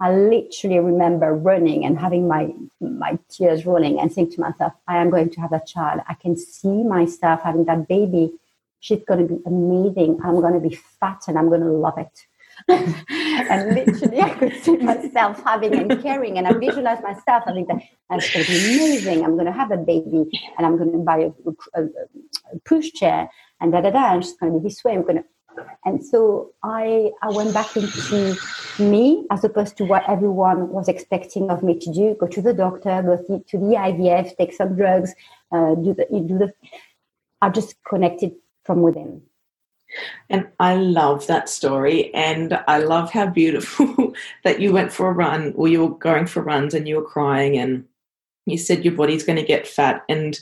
I 0.00 0.12
literally 0.12 0.80
remember 0.80 1.32
running 1.32 1.84
and 1.84 1.98
having 1.98 2.26
my 2.26 2.52
my 2.80 3.18
tears 3.30 3.64
rolling 3.64 4.00
and 4.00 4.12
saying 4.12 4.32
to 4.32 4.40
myself, 4.40 4.72
I 4.88 4.98
am 4.98 5.10
going 5.10 5.30
to 5.30 5.40
have 5.40 5.52
a 5.52 5.62
child. 5.64 6.00
I 6.08 6.14
can 6.14 6.36
see 6.36 6.82
myself 6.82 7.42
having 7.42 7.64
that 7.66 7.88
baby. 7.88 8.32
She's 8.80 9.02
going 9.04 9.26
to 9.26 9.34
be 9.34 9.40
amazing. 9.46 10.20
I'm 10.22 10.40
going 10.40 10.54
to 10.54 10.68
be 10.68 10.74
fat 10.74 11.22
and 11.28 11.38
I'm 11.38 11.48
going 11.48 11.62
to 11.62 11.70
love 11.70 11.96
it. 11.98 12.26
and 12.68 13.74
literally, 13.74 14.20
I 14.20 14.30
could 14.30 14.62
see 14.62 14.76
myself 14.76 15.42
having 15.42 15.74
and 15.74 16.02
caring, 16.02 16.38
and 16.38 16.46
I 16.46 16.52
visualize 16.52 17.02
myself 17.02 17.44
having 17.46 17.66
that. 17.66 17.82
That's 18.08 18.32
going 18.32 18.46
to 18.46 18.52
be 18.52 18.76
amazing. 18.76 19.24
I'm 19.24 19.34
going 19.34 19.46
to 19.46 19.52
have 19.52 19.72
a 19.72 19.76
baby, 19.76 20.30
and 20.56 20.66
I'm 20.66 20.76
going 20.76 20.92
to 20.92 20.98
buy 20.98 21.18
a, 21.18 21.30
a, 21.74 21.84
a 21.84 22.58
push 22.64 22.92
chair, 22.92 23.28
and 23.60 23.72
da 23.72 23.80
da 23.80 23.90
da. 23.90 24.14
And 24.14 24.24
she's 24.24 24.36
going 24.36 24.52
to 24.52 24.58
be 24.60 24.68
this 24.68 24.84
way. 24.84 24.92
I'm 24.92 25.02
going 25.02 25.16
to 25.16 25.24
and 25.84 26.04
so 26.04 26.52
I, 26.62 27.10
I 27.22 27.30
went 27.30 27.52
back 27.54 27.76
into 27.76 28.36
me 28.78 29.26
as 29.30 29.44
opposed 29.44 29.76
to 29.78 29.84
what 29.84 30.08
everyone 30.08 30.68
was 30.70 30.88
expecting 30.88 31.50
of 31.50 31.62
me 31.62 31.78
to 31.78 31.92
do 31.92 32.16
go 32.18 32.26
to 32.26 32.42
the 32.42 32.54
doctor, 32.54 33.02
go 33.02 33.16
to 33.16 33.58
the 33.58 33.74
IVF, 33.76 34.36
take 34.36 34.52
some 34.52 34.76
drugs, 34.76 35.14
uh, 35.52 35.74
do, 35.74 35.94
the, 35.94 36.06
do 36.10 36.38
the. 36.38 36.52
I 37.40 37.50
just 37.50 37.76
connected 37.84 38.32
from 38.64 38.82
within. 38.82 39.22
And 40.30 40.48
I 40.58 40.76
love 40.76 41.26
that 41.26 41.48
story. 41.48 42.12
And 42.14 42.58
I 42.66 42.78
love 42.78 43.12
how 43.12 43.26
beautiful 43.26 44.14
that 44.44 44.60
you 44.60 44.72
went 44.72 44.92
for 44.92 45.08
a 45.08 45.12
run 45.12 45.52
or 45.56 45.68
you 45.68 45.84
were 45.84 45.98
going 45.98 46.26
for 46.26 46.42
runs 46.42 46.74
and 46.74 46.88
you 46.88 46.96
were 46.96 47.04
crying 47.04 47.56
and 47.56 47.84
you 48.46 48.58
said 48.58 48.84
your 48.84 48.94
body's 48.94 49.24
going 49.24 49.36
to 49.36 49.44
get 49.44 49.66
fat. 49.66 50.04
And 50.08 50.38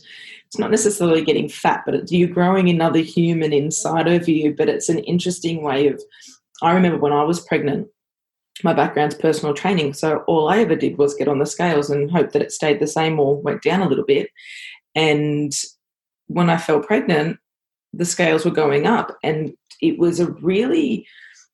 it's 0.53 0.59
not 0.59 0.71
necessarily 0.71 1.25
getting 1.25 1.49
fat, 1.49 1.83
but 1.87 1.95
it's 1.95 2.13
you 2.13 2.27
growing 2.27 2.69
another 2.69 2.99
human 2.99 3.55
inside 3.55 4.07
of 4.07 4.29
you. 4.29 4.55
But 4.55 4.69
it's 4.69 4.91
an 4.91 4.99
interesting 4.99 5.63
way 5.63 5.89
of. 5.89 5.99
I 6.61 6.75
remember 6.75 6.99
when 6.99 7.15
I 7.15 7.25
was 7.25 7.41
pregnant, 7.41 7.89
my 8.63 8.75
background's 8.75 9.15
personal 9.15 9.55
training, 9.55 9.95
so 9.95 10.19
all 10.27 10.51
I 10.51 10.59
ever 10.59 10.77
did 10.77 10.99
was 10.99 11.15
get 11.15 11.27
on 11.27 11.39
the 11.39 11.47
scales 11.47 11.89
and 11.89 12.11
hope 12.11 12.33
that 12.33 12.43
it 12.43 12.53
stayed 12.53 12.81
the 12.81 12.87
same 12.87 13.19
or 13.19 13.41
went 13.41 13.63
down 13.63 13.81
a 13.81 13.89
little 13.89 14.05
bit. 14.05 14.29
And 14.95 15.55
when 16.27 16.51
I 16.51 16.59
fell 16.59 16.81
pregnant, 16.81 17.39
the 17.95 18.05
scales 18.05 18.45
were 18.45 18.51
going 18.51 18.87
up, 18.87 19.17
and 19.23 19.55
it 19.81 19.99
was 19.99 20.21
a 20.21 20.33
really, 20.33 21.07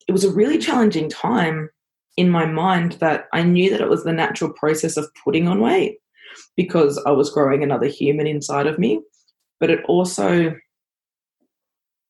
it 0.09 0.11
was 0.11 0.25
a 0.25 0.31
really 0.31 0.57
challenging 0.57 1.07
time 1.07 1.69
in 2.17 2.29
my 2.29 2.45
mind 2.45 2.97
that 2.99 3.27
I 3.31 3.43
knew 3.43 3.69
that 3.69 3.79
it 3.79 3.89
was 3.89 4.03
the 4.03 4.11
natural 4.11 4.51
process 4.51 4.97
of 4.97 5.09
putting 5.23 5.47
on 5.47 5.61
weight 5.61 5.99
because 6.55 7.01
I 7.05 7.11
was 7.11 7.31
growing 7.31 7.63
another 7.63 7.87
human 7.87 8.27
inside 8.27 8.67
of 8.67 8.79
me. 8.79 9.01
But 9.59 9.69
it 9.69 9.83
also 9.87 10.55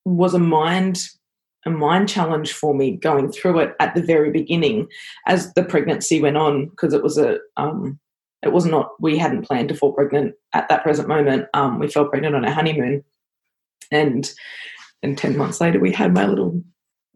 was 0.05 0.33
a 0.33 0.39
mind 0.39 1.01
a 1.65 1.69
mind 1.69 2.07
challenge 2.07 2.53
for 2.53 2.73
me 2.73 2.95
going 2.95 3.31
through 3.31 3.59
it 3.59 3.75
at 3.81 3.93
the 3.93 4.01
very 4.01 4.31
beginning 4.31 4.88
as 5.27 5.53
the 5.55 5.63
pregnancy 5.63 6.21
went 6.21 6.38
on 6.38 6.69
because 6.69 6.93
it 6.93 7.03
was 7.03 7.17
a 7.17 7.38
um, 7.57 7.99
it 8.41 8.53
was 8.53 8.65
not 8.65 8.91
we 8.99 9.17
hadn't 9.17 9.45
planned 9.45 9.69
to 9.69 9.75
fall 9.75 9.93
pregnant 9.93 10.35
at 10.53 10.69
that 10.69 10.83
present 10.83 11.07
moment. 11.07 11.47
Um, 11.53 11.79
we 11.79 11.89
fell 11.89 12.07
pregnant 12.07 12.35
on 12.35 12.45
our 12.45 12.51
honeymoon. 12.51 13.03
And 13.91 14.31
and 15.01 15.17
10 15.17 15.38
months 15.38 15.59
later 15.59 15.79
we 15.79 15.91
had 15.91 16.13
my 16.13 16.25
little 16.25 16.61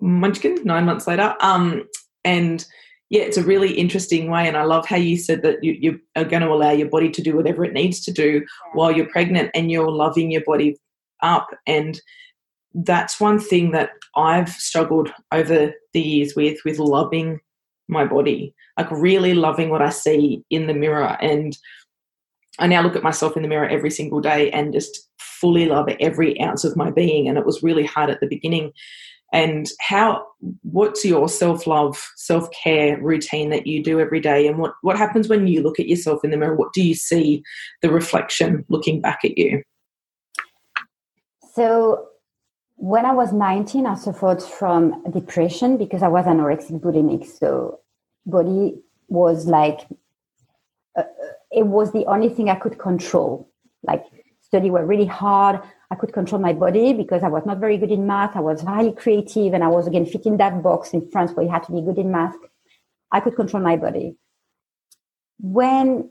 munchkin 0.01 0.63
nine 0.63 0.85
months 0.85 1.07
later. 1.07 1.35
Um, 1.39 1.87
and 2.25 2.65
yeah, 3.13 3.21
it's 3.21 3.37
a 3.37 3.43
really 3.43 3.73
interesting 3.73 4.31
way. 4.31 4.47
And 4.47 4.57
I 4.57 4.63
love 4.63 4.87
how 4.87 4.95
you 4.95 5.17
said 5.17 5.43
that 5.43 5.63
you, 5.63 5.73
you 5.73 5.99
are 6.15 6.25
going 6.25 6.41
to 6.41 6.51
allow 6.51 6.71
your 6.71 6.89
body 6.89 7.11
to 7.11 7.21
do 7.21 7.35
whatever 7.35 7.63
it 7.63 7.71
needs 7.71 8.03
to 8.05 8.11
do 8.11 8.43
while 8.73 8.91
you're 8.91 9.05
pregnant 9.05 9.51
and 9.53 9.69
you're 9.69 9.91
loving 9.91 10.31
your 10.31 10.41
body 10.43 10.77
up. 11.21 11.47
And 11.67 12.01
that's 12.73 13.19
one 13.19 13.37
thing 13.37 13.69
that 13.69 13.91
I've 14.15 14.49
struggled 14.49 15.13
over 15.31 15.73
the 15.93 16.01
years 16.01 16.33
with, 16.35 16.57
with 16.65 16.79
loving 16.79 17.39
my 17.87 18.03
body, 18.03 18.55
like 18.79 18.89
really 18.89 19.35
loving 19.35 19.69
what 19.69 19.83
I 19.83 19.91
see 19.91 20.43
in 20.49 20.65
the 20.65 20.73
mirror. 20.73 21.15
And 21.21 21.55
I 22.57 22.65
now 22.65 22.81
look 22.81 22.95
at 22.95 23.03
myself 23.03 23.37
in 23.37 23.43
the 23.43 23.47
mirror 23.47 23.69
every 23.69 23.91
single 23.91 24.21
day 24.21 24.49
and 24.49 24.73
just 24.73 25.07
fully 25.19 25.67
love 25.67 25.87
every 25.99 26.41
ounce 26.41 26.63
of 26.63 26.75
my 26.75 26.89
being. 26.89 27.27
And 27.27 27.37
it 27.37 27.45
was 27.45 27.61
really 27.61 27.85
hard 27.85 28.09
at 28.09 28.21
the 28.21 28.27
beginning 28.27 28.73
and 29.33 29.67
how 29.81 30.23
what's 30.61 31.03
your 31.03 31.27
self-love 31.27 32.11
self-care 32.15 33.01
routine 33.01 33.49
that 33.49 33.65
you 33.65 33.83
do 33.83 33.99
every 33.99 34.19
day? 34.19 34.47
And 34.47 34.59
what 34.59 34.75
what 34.81 34.95
happens 34.95 35.27
when 35.27 35.47
you 35.47 35.61
look 35.61 35.79
at 35.79 35.87
yourself 35.87 36.23
in 36.23 36.29
the 36.29 36.37
mirror? 36.37 36.55
What 36.55 36.71
do 36.71 36.83
you 36.83 36.93
see 36.93 37.43
the 37.81 37.91
reflection 37.91 38.63
looking 38.69 39.01
back 39.01 39.21
at 39.25 39.37
you? 39.37 39.63
So 41.53 42.07
when 42.75 43.05
i 43.05 43.11
was 43.11 43.31
19 43.31 43.85
i 43.85 43.95
suffered 43.95 44.41
from 44.41 45.03
depression 45.11 45.77
because 45.77 46.03
i 46.03 46.07
was 46.07 46.25
anorexic 46.25 46.79
bulimic. 46.79 47.25
So 47.25 47.79
body 48.25 48.75
was 49.07 49.47
like 49.47 49.87
uh, 50.95 51.01
uh 51.01 51.33
it 51.51 51.65
was 51.67 51.91
the 51.91 52.05
only 52.05 52.29
thing 52.29 52.49
i 52.49 52.55
could 52.55 52.77
control. 52.77 53.49
Like 53.81 54.05
study 54.53 54.69
were 54.69 54.85
really 54.85 55.11
hard 55.23 55.55
I 55.93 55.95
could 55.95 56.11
control 56.11 56.41
my 56.41 56.53
body 56.53 56.91
because 56.93 57.21
I 57.21 57.27
was 57.27 57.45
not 57.45 57.59
very 57.59 57.77
good 57.77 57.91
in 57.91 58.07
math. 58.07 58.35
I 58.35 58.39
was 58.39 58.61
highly 58.61 58.93
creative 58.93 59.53
and 59.53 59.63
I 59.63 59.67
was 59.67 59.85
again 59.85 60.07
fit 60.07 60.25
in 60.25 60.37
that 60.37 60.63
box 60.63 60.91
in 60.91 61.07
France 61.11 61.31
where 61.33 61.45
you 61.45 61.51
had 61.51 61.61
to 61.65 61.71
be 61.71 61.81
good 61.81 61.99
in 61.99 62.09
math. 62.09 62.35
I 63.11 63.19
could 63.19 63.35
control 63.35 63.61
my 63.61 63.75
body. 63.77 64.15
When 65.39 66.09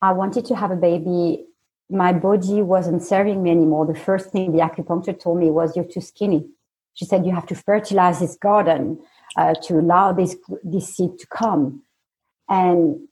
I 0.00 0.12
wanted 0.12 0.44
to 0.44 0.54
have 0.54 0.70
a 0.70 0.76
baby, 0.76 1.44
my 1.90 2.12
body 2.12 2.62
wasn't 2.62 3.02
serving 3.02 3.42
me 3.42 3.50
anymore. 3.50 3.84
The 3.84 3.98
first 3.98 4.30
thing 4.30 4.52
the 4.52 4.60
acupuncture 4.60 5.18
told 5.18 5.40
me 5.40 5.50
was, 5.50 5.74
You're 5.74 5.92
too 5.92 6.00
skinny. 6.00 6.46
She 6.94 7.04
said, 7.04 7.26
You 7.26 7.34
have 7.34 7.46
to 7.46 7.56
fertilize 7.56 8.20
this 8.20 8.36
garden 8.36 9.00
uh, 9.36 9.54
to 9.64 9.80
allow 9.80 10.12
this, 10.12 10.36
this 10.62 10.94
seed 10.94 11.18
to 11.18 11.26
come. 11.26 11.82
And 12.48 13.08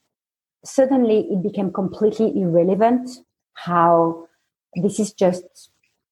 suddenly 0.63 1.27
it 1.29 1.43
became 1.43 1.73
completely 1.73 2.31
irrelevant 2.39 3.09
how 3.55 4.29
this 4.75 4.99
is 4.99 5.13
just 5.13 5.43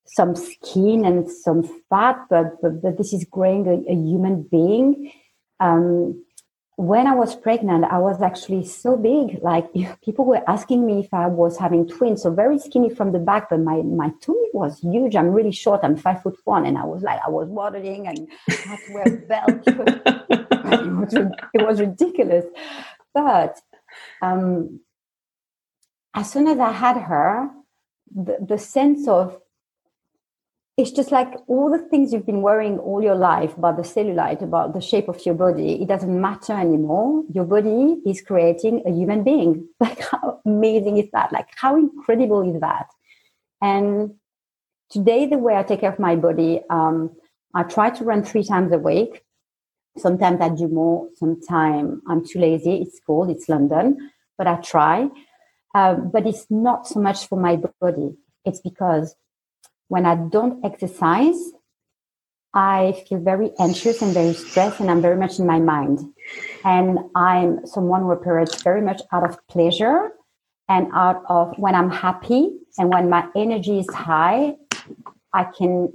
some 0.06 0.36
skin 0.36 1.06
and 1.06 1.30
some 1.30 1.64
fat, 1.90 2.26
but, 2.30 2.62
but, 2.62 2.82
but 2.82 2.98
this 2.98 3.14
is 3.14 3.26
growing 3.26 3.68
a, 3.68 3.92
a 3.92 3.96
human 3.96 4.44
being. 4.44 5.12
Um, 5.60 6.24
when 6.76 7.06
I 7.08 7.14
was 7.14 7.36
pregnant, 7.36 7.86
I 7.86 8.00
was 8.00 8.22
actually 8.22 8.66
so 8.66 8.98
big. 8.98 9.42
Like 9.42 9.68
people 10.04 10.26
were 10.26 10.42
asking 10.48 10.86
me 10.86 11.00
if 11.00 11.14
I 11.14 11.28
was 11.28 11.58
having 11.58 11.88
twins, 11.88 12.24
so 12.24 12.32
very 12.32 12.60
skinny 12.60 12.90
from 12.90 13.12
the 13.12 13.20
back, 13.20 13.50
but 13.50 13.60
my, 13.60 13.82
my 13.82 14.12
tummy 14.22 14.50
was 14.54 14.80
huge. 14.80 15.16
I'm 15.16 15.30
really 15.30 15.52
short. 15.52 15.82
I'm 15.84 15.96
five 15.96 16.22
foot 16.22 16.38
one. 16.46 16.66
And 16.66 16.78
I 16.78 16.86
was 16.86 17.04
like, 17.04 17.20
I 17.26 17.30
was 17.30 17.48
waddling 17.48 18.08
and 18.08 18.28
I 18.50 18.54
had 18.54 18.80
to 18.86 18.94
wear 18.94 19.04
a 19.04 19.12
belt. 19.12 19.64
it, 20.74 20.92
was, 20.92 21.14
it 21.54 21.66
was 21.66 21.80
ridiculous. 21.80 22.46
But 23.14 23.60
um, 24.22 24.80
as 26.14 26.32
soon 26.32 26.48
as 26.48 26.60
I 26.60 26.72
had 26.72 26.98
her, 26.98 27.50
the, 28.16 28.38
the 28.48 28.58
sense 28.58 29.08
of 29.08 29.40
it's 30.76 30.92
just 30.92 31.12
like 31.12 31.32
all 31.48 31.70
the 31.70 31.78
things 31.90 32.12
you've 32.12 32.26
been 32.26 32.42
worrying 32.42 32.80
all 32.80 33.04
your 33.04 33.16
life 33.16 33.56
about 33.58 33.78
the 33.78 33.84
cellulite, 33.84 34.42
about 34.42 34.74
the 34.74 34.82
shape 34.82 35.08
of 35.08 35.24
your 35.24 35.36
body, 35.36 35.80
it 35.80 35.88
doesn't 35.88 36.20
matter 36.20 36.54
anymore. 36.54 37.24
Your 37.32 37.46
body 37.46 38.02
is 38.08 38.22
creating 38.22 38.82
a 38.86 38.92
human 38.92 39.24
being. 39.24 39.68
Like, 39.80 40.00
how 40.00 40.40
amazing 40.46 40.98
is 40.98 41.12
that? 41.14 41.32
Like, 41.32 41.50
how 41.56 41.76
incredible 41.76 42.42
is 42.42 42.60
that? 42.62 42.88
And 43.62 44.16
today, 44.90 45.28
the 45.28 45.38
way 45.38 45.56
I 45.56 45.64
take 45.64 45.82
care 45.82 45.92
of 45.92 46.00
my 46.00 46.16
body, 46.16 46.62
um, 46.72 47.12
I 47.54 47.64
try 47.64 47.92
to 47.92 48.04
run 48.04 48.24
three 48.24 48.44
times 48.44 48.72
a 48.72 48.80
week. 48.80 49.24
Sometimes 49.98 50.42
I 50.42 50.50
do 50.50 50.68
more, 50.68 51.08
sometimes 51.16 52.02
I'm 52.08 52.26
too 52.26 52.40
lazy. 52.40 52.78
It's 52.82 53.00
cold, 53.06 53.30
it's 53.30 53.48
London, 53.48 54.12
but 54.40 54.48
I 54.48 54.56
try. 54.56 55.08
Uh, 55.74 55.96
but 55.96 56.28
it's 56.28 56.46
not 56.50 56.88
so 56.88 57.00
much 57.00 57.28
for 57.28 57.40
my 57.40 57.60
body. 57.82 58.16
It's 58.46 58.62
because 58.62 59.16
when 59.88 60.06
I 60.06 60.16
don't 60.16 60.64
exercise, 60.64 61.52
I 62.54 63.04
feel 63.08 63.20
very 63.20 63.52
anxious 63.60 64.02
and 64.02 64.14
very 64.14 64.34
stressed, 64.34 64.80
and 64.80 64.92
I'm 64.92 65.02
very 65.02 65.18
much 65.18 65.40
in 65.40 65.48
my 65.48 65.60
mind. 65.60 66.00
And 66.64 67.00
I'm 67.16 67.66
someone 67.66 68.02
who 68.02 68.12
operates 68.12 68.62
very 68.62 68.82
much 68.82 69.02
out 69.12 69.28
of 69.28 69.38
pleasure 69.48 70.12
and 70.70 70.88
out 70.94 71.24
of 71.28 71.58
when 71.58 71.74
I'm 71.74 71.90
happy 71.90 72.52
and 72.78 72.90
when 72.94 73.10
my 73.10 73.28
energy 73.36 73.80
is 73.80 73.92
high, 73.92 74.56
I 75.34 75.46
can 75.46 75.92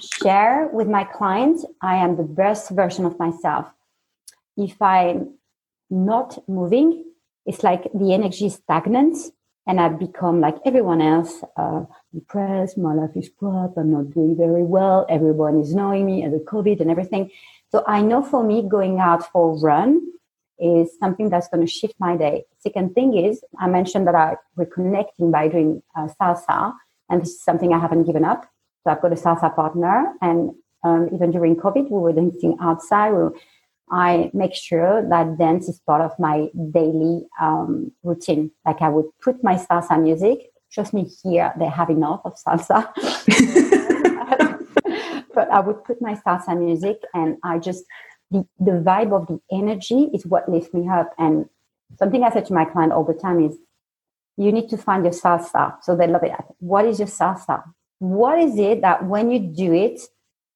share 0.00 0.68
with 0.72 0.88
my 0.88 1.04
clients 1.04 1.64
I 1.80 1.96
am 1.96 2.16
the 2.16 2.22
best 2.22 2.70
version 2.70 3.06
of 3.06 3.18
myself. 3.18 3.66
If 4.56 4.80
I'm 4.80 5.34
not 5.90 6.46
moving, 6.48 7.04
it's 7.46 7.62
like 7.62 7.90
the 7.94 8.14
energy 8.14 8.46
is 8.46 8.54
stagnant 8.54 9.16
and 9.66 9.80
I 9.80 9.88
become 9.88 10.40
like 10.40 10.56
everyone 10.64 11.00
else, 11.00 11.42
uh, 11.56 11.84
depressed. 12.12 12.76
My 12.76 12.94
life 12.94 13.16
is 13.16 13.30
crap. 13.38 13.76
I'm 13.76 13.92
not 13.92 14.10
doing 14.10 14.36
very 14.36 14.62
well. 14.62 15.06
Everyone 15.08 15.58
is 15.58 15.74
knowing 15.74 16.06
me 16.06 16.22
and 16.22 16.34
the 16.34 16.44
COVID 16.44 16.80
and 16.80 16.90
everything. 16.90 17.30
So 17.70 17.82
I 17.86 18.02
know 18.02 18.22
for 18.22 18.44
me, 18.44 18.62
going 18.68 19.00
out 19.00 19.30
for 19.32 19.56
a 19.56 19.60
run 19.60 20.00
is 20.58 20.96
something 20.98 21.30
that's 21.30 21.48
going 21.48 21.66
to 21.66 21.70
shift 21.70 21.94
my 21.98 22.16
day. 22.16 22.44
Second 22.60 22.94
thing 22.94 23.16
is, 23.16 23.42
I 23.58 23.66
mentioned 23.66 24.06
that 24.06 24.14
I'm 24.14 24.36
reconnecting 24.58 25.32
by 25.32 25.48
doing 25.48 25.82
uh, 25.96 26.08
salsa, 26.20 26.74
and 27.08 27.22
this 27.22 27.30
is 27.30 27.42
something 27.42 27.72
I 27.72 27.78
haven't 27.78 28.04
given 28.04 28.24
up. 28.24 28.48
So 28.84 28.90
I've 28.90 29.02
got 29.02 29.12
a 29.12 29.16
salsa 29.16 29.54
partner, 29.54 30.12
and 30.20 30.54
um, 30.84 31.08
even 31.12 31.30
during 31.30 31.56
COVID, 31.56 31.90
we 31.90 31.98
were 31.98 32.12
dancing 32.12 32.56
outside. 32.60 33.12
We 33.12 33.30
I 33.90 34.30
make 34.32 34.54
sure 34.54 35.06
that 35.08 35.38
dance 35.38 35.68
is 35.68 35.78
part 35.80 36.00
of 36.00 36.18
my 36.18 36.48
daily 36.72 37.26
um, 37.40 37.92
routine. 38.02 38.50
Like 38.64 38.82
I 38.82 38.88
would 38.88 39.06
put 39.22 39.44
my 39.44 39.56
salsa 39.56 40.00
music. 40.00 40.50
Trust 40.72 40.94
me, 40.94 41.08
here 41.22 41.52
they 41.58 41.66
have 41.66 41.90
enough 41.90 42.22
of 42.24 42.34
salsa. 42.34 42.92
but 45.34 45.50
I 45.50 45.60
would 45.60 45.84
put 45.84 46.00
my 46.00 46.14
salsa 46.14 46.58
music, 46.58 47.02
and 47.12 47.36
I 47.44 47.58
just 47.58 47.84
the 48.30 48.46
the 48.58 48.72
vibe 48.72 49.12
of 49.12 49.26
the 49.26 49.40
energy 49.52 50.10
is 50.14 50.26
what 50.26 50.48
lifts 50.48 50.72
me 50.72 50.88
up. 50.88 51.12
And 51.18 51.48
something 51.98 52.24
I 52.24 52.30
said 52.30 52.46
to 52.46 52.54
my 52.54 52.64
client 52.64 52.92
all 52.92 53.04
the 53.04 53.14
time 53.14 53.44
is, 53.44 53.56
you 54.36 54.50
need 54.50 54.68
to 54.70 54.76
find 54.76 55.04
your 55.04 55.12
salsa. 55.12 55.76
So 55.82 55.94
they 55.94 56.06
love 56.06 56.24
it. 56.24 56.32
What 56.58 56.86
is 56.86 56.98
your 56.98 57.08
salsa? 57.08 57.62
What 57.98 58.38
is 58.38 58.58
it 58.58 58.80
that 58.80 59.06
when 59.06 59.30
you 59.30 59.38
do 59.38 59.72
it, 59.72 60.00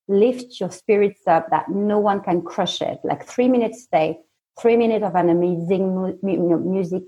lift 0.08 0.58
your 0.58 0.70
spirits 0.70 1.20
up 1.26 1.50
that 1.50 1.68
no 1.68 1.98
one 1.98 2.20
can 2.20 2.42
crush 2.42 2.80
it. 2.80 2.98
Like 3.04 3.24
three 3.26 3.48
minutes 3.48 3.82
stay, 3.82 4.18
three 4.60 4.76
minutes 4.76 5.04
of 5.04 5.14
an 5.14 5.28
amazing 5.28 5.94
mu- 6.22 6.58
music, 6.58 7.02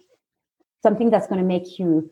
something 0.83 1.11
that's 1.11 1.26
going 1.26 1.40
to 1.40 1.47
make 1.47 1.78
you 1.78 2.11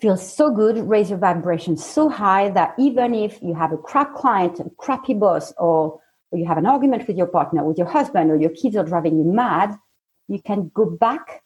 feel 0.00 0.16
so 0.16 0.50
good, 0.50 0.78
raise 0.88 1.10
your 1.10 1.18
vibration 1.18 1.76
so 1.76 2.08
high 2.08 2.50
that 2.50 2.74
even 2.78 3.14
if 3.14 3.40
you 3.40 3.54
have 3.54 3.72
a 3.72 3.76
crap 3.76 4.14
client, 4.14 4.58
a 4.58 4.68
crappy 4.78 5.14
boss, 5.14 5.52
or, 5.58 6.00
or 6.30 6.38
you 6.38 6.46
have 6.46 6.58
an 6.58 6.66
argument 6.66 7.06
with 7.06 7.16
your 7.16 7.28
partner, 7.28 7.62
with 7.62 7.78
your 7.78 7.86
husband, 7.86 8.30
or 8.30 8.36
your 8.36 8.50
kids 8.50 8.74
are 8.74 8.84
driving 8.84 9.16
you 9.16 9.24
mad, 9.24 9.76
you 10.28 10.40
can 10.42 10.70
go 10.74 10.86
back 10.86 11.42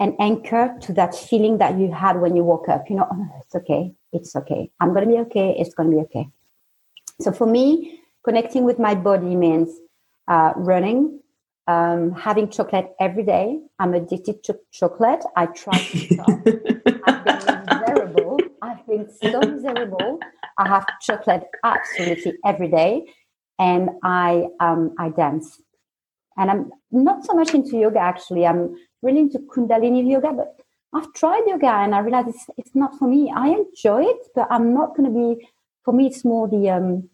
and 0.00 0.14
anchor 0.18 0.74
to 0.80 0.92
that 0.94 1.14
feeling 1.14 1.58
that 1.58 1.78
you 1.78 1.92
had 1.92 2.20
when 2.20 2.34
you 2.34 2.42
woke 2.42 2.68
up. 2.68 2.88
You 2.90 2.96
know, 2.96 3.06
oh, 3.12 3.28
it's 3.40 3.54
okay. 3.54 3.94
It's 4.12 4.34
okay. 4.34 4.70
I'm 4.80 4.92
going 4.92 5.06
to 5.06 5.14
be 5.14 5.20
okay. 5.20 5.54
It's 5.56 5.74
going 5.74 5.90
to 5.90 5.96
be 5.96 6.02
okay. 6.02 6.28
So 7.22 7.30
for 7.30 7.46
me, 7.46 8.00
connecting 8.24 8.64
with 8.64 8.80
my 8.80 8.96
body 8.96 9.36
means 9.36 9.70
uh, 10.26 10.52
running, 10.56 11.20
um, 11.68 12.10
having 12.12 12.48
chocolate 12.48 12.92
every 12.98 13.22
day. 13.22 13.60
I'm 13.78 13.94
addicted 13.94 14.42
to 14.44 14.58
chocolate. 14.72 15.22
I 15.36 15.46
try 15.46 15.78
to 15.78 15.98
stop. 15.98 16.28
I've 17.06 17.24
been 17.24 17.80
miserable. 17.80 18.38
I've 18.60 18.84
been 18.88 19.08
so 19.22 19.40
miserable. 19.40 20.18
I 20.58 20.68
have 20.68 20.84
chocolate 21.00 21.44
absolutely 21.62 22.34
every 22.44 22.68
day, 22.68 23.06
and 23.58 23.90
I 24.02 24.48
um, 24.58 24.94
I 24.98 25.10
dance. 25.10 25.62
And 26.36 26.50
I'm 26.50 26.72
not 26.90 27.24
so 27.24 27.34
much 27.34 27.54
into 27.54 27.76
yoga 27.76 28.00
actually. 28.00 28.46
I'm 28.46 28.74
really 29.00 29.20
into 29.20 29.38
Kundalini 29.38 30.10
yoga, 30.10 30.32
but 30.32 30.56
I've 30.92 31.12
tried 31.12 31.44
yoga 31.46 31.68
and 31.68 31.94
I 31.94 32.00
realized 32.00 32.28
it's, 32.28 32.46
it's 32.56 32.74
not 32.74 32.98
for 32.98 33.06
me. 33.06 33.32
I 33.34 33.48
enjoy 33.48 34.02
it, 34.02 34.18
but 34.34 34.48
I'm 34.50 34.74
not 34.74 34.96
going 34.96 35.12
to 35.12 35.36
be 35.36 35.46
for 35.84 35.92
me, 35.92 36.06
it's 36.06 36.24
more 36.24 36.48
the 36.48 36.70
um, 36.70 37.08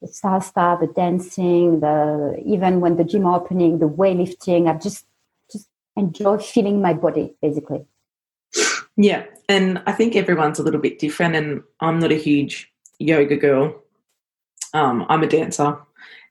the 0.00 0.08
salsa, 0.08 0.78
the 0.78 0.86
dancing, 0.88 1.80
the 1.80 2.40
even 2.44 2.80
when 2.80 2.96
the 2.96 3.04
gym 3.04 3.26
opening, 3.26 3.78
the 3.78 3.88
weightlifting. 3.88 4.68
I 4.68 4.78
just 4.78 5.06
just 5.50 5.68
enjoy 5.96 6.38
feeling 6.38 6.80
my 6.80 6.92
body, 6.92 7.34
basically. 7.40 7.86
Yeah, 8.96 9.24
and 9.48 9.82
I 9.86 9.92
think 9.92 10.16
everyone's 10.16 10.58
a 10.58 10.62
little 10.62 10.80
bit 10.80 10.98
different. 10.98 11.36
And 11.36 11.62
I'm 11.80 11.98
not 11.98 12.12
a 12.12 12.16
huge 12.16 12.72
yoga 12.98 13.36
girl. 13.36 13.82
Um, 14.72 15.06
I'm 15.08 15.22
a 15.22 15.26
dancer 15.26 15.78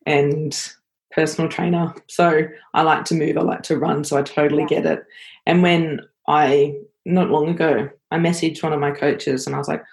and 0.06 0.74
personal 1.12 1.50
trainer, 1.50 1.94
so 2.08 2.48
I 2.74 2.82
like 2.82 3.06
to 3.06 3.16
move. 3.16 3.38
I 3.38 3.42
like 3.42 3.64
to 3.64 3.78
run, 3.78 4.04
so 4.04 4.18
I 4.18 4.24
totally 4.24 4.64
yeah. 4.64 4.82
get 4.82 4.86
it. 4.86 5.06
And 5.46 5.62
when 5.62 6.02
I 6.28 6.76
not 7.06 7.30
long 7.30 7.50
ago, 7.50 7.90
I 8.12 8.18
messaged 8.18 8.64
one 8.64 8.74
of 8.74 8.80
my 8.80 8.92
coaches 8.92 9.46
and 9.46 9.56
I 9.56 9.60
was 9.60 9.68
like, 9.68 9.84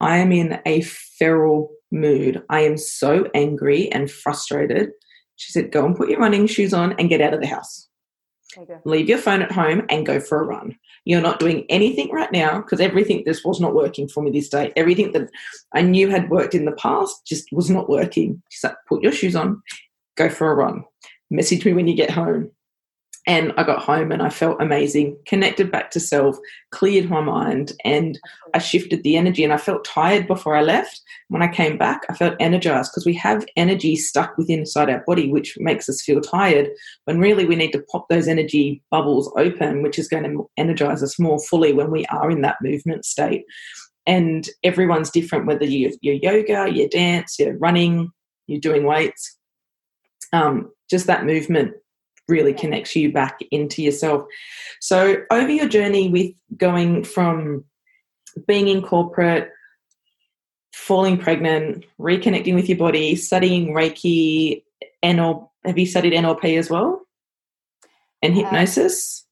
I 0.00 0.18
am 0.18 0.32
in 0.32 0.60
a 0.66 0.80
feral 0.82 1.70
mood. 1.92 2.42
I 2.48 2.60
am 2.60 2.76
so 2.76 3.28
angry 3.34 3.90
and 3.92 4.10
frustrated. 4.10 4.90
She 5.36 5.52
said, 5.52 5.70
Go 5.70 5.84
and 5.84 5.96
put 5.96 6.08
your 6.08 6.20
running 6.20 6.46
shoes 6.46 6.74
on 6.74 6.94
and 6.98 7.08
get 7.08 7.20
out 7.20 7.34
of 7.34 7.40
the 7.40 7.46
house. 7.46 7.88
Okay. 8.56 8.76
Leave 8.84 9.08
your 9.08 9.18
phone 9.18 9.42
at 9.42 9.52
home 9.52 9.82
and 9.88 10.04
go 10.04 10.20
for 10.20 10.40
a 10.40 10.44
run. 10.44 10.76
You're 11.04 11.22
not 11.22 11.40
doing 11.40 11.64
anything 11.68 12.10
right 12.10 12.30
now 12.30 12.60
because 12.60 12.80
everything 12.80 13.22
this 13.24 13.44
was 13.44 13.60
not 13.60 13.74
working 13.74 14.08
for 14.08 14.22
me 14.22 14.30
this 14.30 14.48
day. 14.48 14.72
Everything 14.76 15.12
that 15.12 15.30
I 15.74 15.82
knew 15.82 16.08
had 16.08 16.30
worked 16.30 16.54
in 16.54 16.64
the 16.64 16.72
past 16.72 17.26
just 17.26 17.48
was 17.50 17.70
not 17.70 17.88
working. 17.88 18.42
She 18.50 18.58
said, 18.58 18.74
Put 18.88 19.02
your 19.02 19.12
shoes 19.12 19.36
on, 19.36 19.62
go 20.16 20.28
for 20.28 20.50
a 20.50 20.54
run. 20.54 20.84
Message 21.30 21.64
me 21.64 21.72
when 21.72 21.88
you 21.88 21.94
get 21.94 22.10
home. 22.10 22.50
And 23.26 23.52
I 23.56 23.62
got 23.62 23.82
home 23.82 24.10
and 24.10 24.20
I 24.20 24.30
felt 24.30 24.60
amazing, 24.60 25.16
connected 25.26 25.70
back 25.70 25.92
to 25.92 26.00
self, 26.00 26.36
cleared 26.72 27.08
my 27.08 27.20
mind, 27.20 27.72
and 27.84 28.18
I 28.52 28.58
shifted 28.58 29.04
the 29.04 29.16
energy. 29.16 29.44
And 29.44 29.52
I 29.52 29.58
felt 29.58 29.84
tired 29.84 30.26
before 30.26 30.56
I 30.56 30.62
left. 30.62 31.00
When 31.28 31.40
I 31.40 31.46
came 31.46 31.78
back, 31.78 32.02
I 32.10 32.14
felt 32.14 32.34
energized 32.40 32.90
because 32.90 33.06
we 33.06 33.14
have 33.14 33.46
energy 33.56 33.94
stuck 33.94 34.36
within 34.36 34.60
inside 34.60 34.90
our 34.90 35.04
body, 35.06 35.30
which 35.30 35.56
makes 35.58 35.88
us 35.88 36.02
feel 36.02 36.20
tired. 36.20 36.68
When 37.04 37.20
really 37.20 37.44
we 37.46 37.54
need 37.54 37.70
to 37.72 37.84
pop 37.92 38.08
those 38.08 38.26
energy 38.26 38.82
bubbles 38.90 39.32
open, 39.36 39.82
which 39.82 40.00
is 40.00 40.08
going 40.08 40.24
to 40.24 40.50
energize 40.56 41.02
us 41.02 41.18
more 41.18 41.38
fully 41.38 41.72
when 41.72 41.92
we 41.92 42.04
are 42.06 42.28
in 42.28 42.40
that 42.42 42.56
movement 42.60 43.04
state. 43.04 43.44
And 44.04 44.48
everyone's 44.64 45.10
different, 45.10 45.46
whether 45.46 45.64
you, 45.64 45.96
you're 46.00 46.16
yoga, 46.16 46.72
you 46.72 46.88
dance, 46.88 47.38
you're 47.38 47.56
running, 47.56 48.10
you're 48.48 48.60
doing 48.60 48.84
weights. 48.84 49.38
Um, 50.32 50.72
just 50.90 51.06
that 51.06 51.24
movement 51.24 51.74
really 52.28 52.54
connects 52.54 52.94
you 52.96 53.12
back 53.12 53.40
into 53.50 53.82
yourself. 53.82 54.24
So, 54.80 55.22
over 55.30 55.50
your 55.50 55.68
journey 55.68 56.08
with 56.08 56.32
going 56.56 57.04
from 57.04 57.64
being 58.46 58.68
in 58.68 58.82
corporate, 58.82 59.50
falling 60.74 61.18
pregnant, 61.18 61.84
reconnecting 61.98 62.54
with 62.54 62.68
your 62.68 62.78
body, 62.78 63.16
studying 63.16 63.74
Reiki, 63.74 64.62
NL, 65.02 65.48
have 65.64 65.78
you 65.78 65.86
studied 65.86 66.12
NLP 66.12 66.58
as 66.58 66.70
well? 66.70 67.02
And 68.22 68.32
uh, 68.34 68.36
hypnosis? 68.36 69.26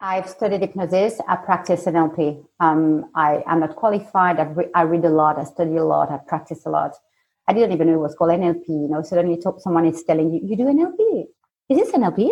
I've 0.00 0.28
studied 0.28 0.60
hypnosis. 0.60 1.20
I 1.26 1.36
practice 1.36 1.84
NLP. 1.86 2.44
Um, 2.60 3.10
I 3.14 3.42
am 3.46 3.60
not 3.60 3.76
qualified. 3.76 4.56
Re- 4.56 4.70
I 4.74 4.82
read 4.82 5.04
a 5.04 5.10
lot. 5.10 5.38
I 5.38 5.44
study 5.44 5.76
a 5.76 5.84
lot. 5.84 6.10
I 6.10 6.18
practice 6.18 6.66
a 6.66 6.70
lot. 6.70 6.92
I 7.48 7.52
didn't 7.52 7.72
even 7.72 7.86
know 7.86 7.94
it 7.94 7.98
was 7.98 8.14
called 8.14 8.32
NLP. 8.32 8.68
You 8.68 8.88
know, 8.88 9.02
suddenly 9.02 9.40
someone 9.58 9.86
is 9.86 10.02
telling 10.04 10.32
you, 10.32 10.40
"You 10.44 10.56
do 10.56 10.64
NLP." 10.64 11.26
Is 11.68 11.78
this 11.78 11.90
NLP? 11.92 12.30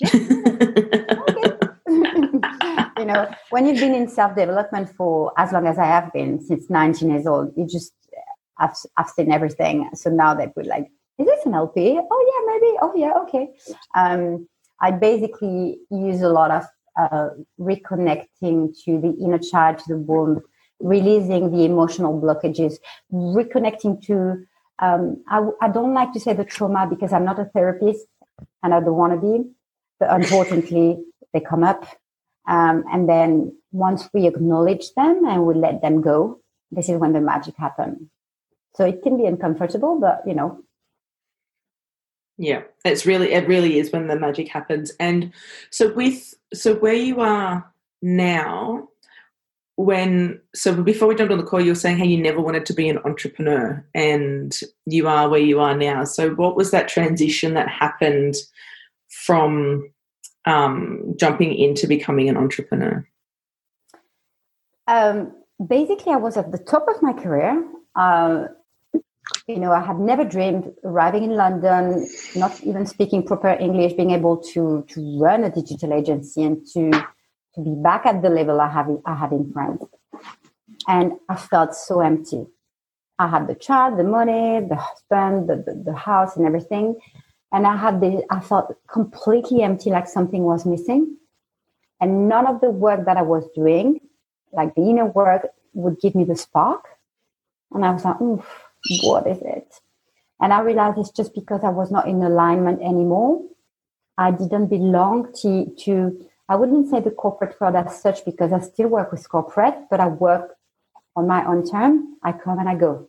you 2.98 3.04
know, 3.04 3.28
when 3.50 3.66
you've 3.66 3.80
been 3.80 3.94
in 3.94 4.08
self 4.08 4.36
development 4.36 4.90
for 4.96 5.32
as 5.36 5.52
long 5.52 5.66
as 5.66 5.78
I 5.78 5.86
have 5.86 6.12
been, 6.12 6.40
since 6.40 6.70
19 6.70 7.10
years 7.10 7.26
old, 7.26 7.52
you 7.56 7.66
just, 7.66 7.92
I've, 8.58 8.76
I've 8.96 9.08
seen 9.08 9.32
everything. 9.32 9.90
So 9.94 10.10
now 10.10 10.34
they 10.34 10.46
put 10.48 10.66
like, 10.66 10.88
is 11.18 11.26
this 11.26 11.44
NLP? 11.44 12.00
Oh, 12.10 12.24
yeah, 12.30 12.52
maybe. 12.52 12.76
Oh, 12.80 12.92
yeah, 12.94 13.12
okay. 13.22 13.48
Um, 13.96 14.48
I 14.80 14.92
basically 14.92 15.78
use 15.90 16.22
a 16.22 16.28
lot 16.28 16.52
of 16.52 16.64
uh, 16.96 17.30
reconnecting 17.60 18.74
to 18.84 19.00
the 19.00 19.16
inner 19.20 19.38
child, 19.38 19.78
to 19.78 19.84
the 19.88 19.98
womb, 19.98 20.40
releasing 20.78 21.50
the 21.50 21.64
emotional 21.64 22.20
blockages, 22.20 22.76
reconnecting 23.12 24.00
to, 24.06 24.44
um, 24.78 25.22
I, 25.28 25.44
I 25.60 25.68
don't 25.68 25.94
like 25.94 26.12
to 26.12 26.20
say 26.20 26.32
the 26.32 26.44
trauma 26.44 26.86
because 26.88 27.12
I'm 27.12 27.24
not 27.24 27.40
a 27.40 27.46
therapist 27.46 28.06
and 28.62 28.74
I 28.74 28.80
don't 28.80 28.96
want 28.96 29.12
to 29.12 29.20
be. 29.20 29.50
But 30.00 30.10
unfortunately, 30.12 30.98
they 31.32 31.40
come 31.40 31.64
up. 31.64 31.84
Um, 32.46 32.84
and 32.90 33.08
then 33.08 33.56
once 33.72 34.08
we 34.14 34.26
acknowledge 34.26 34.92
them 34.94 35.24
and 35.26 35.44
we 35.44 35.54
let 35.54 35.82
them 35.82 36.00
go, 36.00 36.40
this 36.70 36.88
is 36.88 36.98
when 36.98 37.12
the 37.12 37.20
magic 37.20 37.56
happens. 37.56 38.08
So 38.74 38.84
it 38.84 39.02
can 39.02 39.16
be 39.16 39.26
uncomfortable, 39.26 39.98
but 40.00 40.22
you 40.26 40.34
know. 40.34 40.62
Yeah, 42.36 42.62
it's 42.84 43.04
really 43.04 43.32
it 43.32 43.48
really 43.48 43.78
is 43.78 43.90
when 43.90 44.06
the 44.06 44.18
magic 44.18 44.48
happens. 44.48 44.92
And 45.00 45.32
so 45.70 45.92
with 45.92 46.34
so 46.54 46.76
where 46.76 46.94
you 46.94 47.20
are 47.20 47.70
now, 48.00 48.88
when 49.78 50.40
so 50.56 50.82
before 50.82 51.06
we 51.06 51.14
jumped 51.14 51.30
on 51.30 51.38
the 51.38 51.44
call, 51.44 51.60
you 51.60 51.70
were 51.70 51.76
saying 51.76 51.98
how 51.98 52.04
you 52.04 52.20
never 52.20 52.40
wanted 52.40 52.66
to 52.66 52.74
be 52.74 52.88
an 52.88 52.98
entrepreneur, 53.04 53.86
and 53.94 54.58
you 54.86 55.06
are 55.06 55.28
where 55.28 55.38
you 55.38 55.60
are 55.60 55.76
now. 55.76 56.02
So, 56.02 56.30
what 56.30 56.56
was 56.56 56.72
that 56.72 56.88
transition 56.88 57.54
that 57.54 57.68
happened 57.68 58.34
from 59.08 59.88
um, 60.46 61.14
jumping 61.16 61.54
into 61.54 61.86
becoming 61.86 62.28
an 62.28 62.36
entrepreneur? 62.36 63.06
Um, 64.88 65.32
basically, 65.64 66.12
I 66.12 66.16
was 66.16 66.36
at 66.36 66.50
the 66.50 66.58
top 66.58 66.88
of 66.88 67.00
my 67.00 67.12
career. 67.12 67.64
Uh, 67.94 68.46
you 69.46 69.60
know, 69.60 69.70
I 69.70 69.80
had 69.80 70.00
never 70.00 70.24
dreamed 70.24 70.72
arriving 70.82 71.22
in 71.22 71.36
London, 71.36 72.04
not 72.34 72.60
even 72.64 72.84
speaking 72.84 73.22
proper 73.22 73.50
English, 73.50 73.92
being 73.92 74.10
able 74.10 74.38
to 74.54 74.84
to 74.88 75.20
run 75.20 75.44
a 75.44 75.50
digital 75.52 75.92
agency 75.94 76.42
and 76.42 76.66
to 76.74 76.90
to 77.54 77.62
be 77.62 77.74
back 77.74 78.06
at 78.06 78.22
the 78.22 78.30
level 78.30 78.60
I 78.60 78.68
have 78.68 78.88
I 79.04 79.14
had 79.14 79.32
in 79.32 79.52
France. 79.52 79.84
And 80.86 81.12
I 81.28 81.36
felt 81.36 81.74
so 81.74 82.00
empty. 82.00 82.46
I 83.18 83.28
had 83.28 83.48
the 83.48 83.54
child, 83.54 83.98
the 83.98 84.04
money, 84.04 84.60
the 84.66 84.76
husband, 84.76 85.48
the, 85.48 85.56
the, 85.56 85.82
the 85.86 85.94
house, 85.94 86.36
and 86.36 86.46
everything. 86.46 86.98
And 87.52 87.66
I 87.66 87.76
had 87.76 88.00
the 88.00 88.22
I 88.30 88.40
felt 88.40 88.76
completely 88.88 89.62
empty, 89.62 89.90
like 89.90 90.06
something 90.06 90.42
was 90.42 90.64
missing. 90.64 91.16
And 92.00 92.28
none 92.28 92.46
of 92.46 92.60
the 92.60 92.70
work 92.70 93.06
that 93.06 93.16
I 93.16 93.22
was 93.22 93.44
doing, 93.54 94.00
like 94.52 94.74
the 94.74 94.82
inner 94.82 95.06
work, 95.06 95.48
would 95.74 95.98
give 96.00 96.14
me 96.14 96.24
the 96.24 96.36
spark. 96.36 96.84
And 97.72 97.84
I 97.84 97.90
was 97.90 98.04
like, 98.04 98.20
oof, 98.20 98.46
what 99.02 99.26
is 99.26 99.38
it? 99.42 99.74
And 100.40 100.52
I 100.52 100.60
realized 100.60 100.98
it's 100.98 101.10
just 101.10 101.34
because 101.34 101.62
I 101.64 101.70
was 101.70 101.90
not 101.90 102.06
in 102.06 102.22
alignment 102.22 102.80
anymore. 102.80 103.42
I 104.16 104.30
didn't 104.30 104.68
belong 104.68 105.32
to, 105.42 105.66
to 105.84 106.27
I 106.48 106.56
wouldn't 106.56 106.88
say 106.88 107.00
the 107.00 107.10
corporate 107.10 107.60
world 107.60 107.76
as 107.76 108.00
such 108.00 108.24
because 108.24 108.52
I 108.52 108.60
still 108.60 108.88
work 108.88 109.12
with 109.12 109.28
corporate, 109.28 109.74
but 109.90 110.00
I 110.00 110.06
work 110.06 110.56
on 111.14 111.26
my 111.26 111.44
own 111.44 111.68
term. 111.68 112.16
I 112.22 112.32
come 112.32 112.58
and 112.58 112.68
I 112.68 112.74
go. 112.74 113.08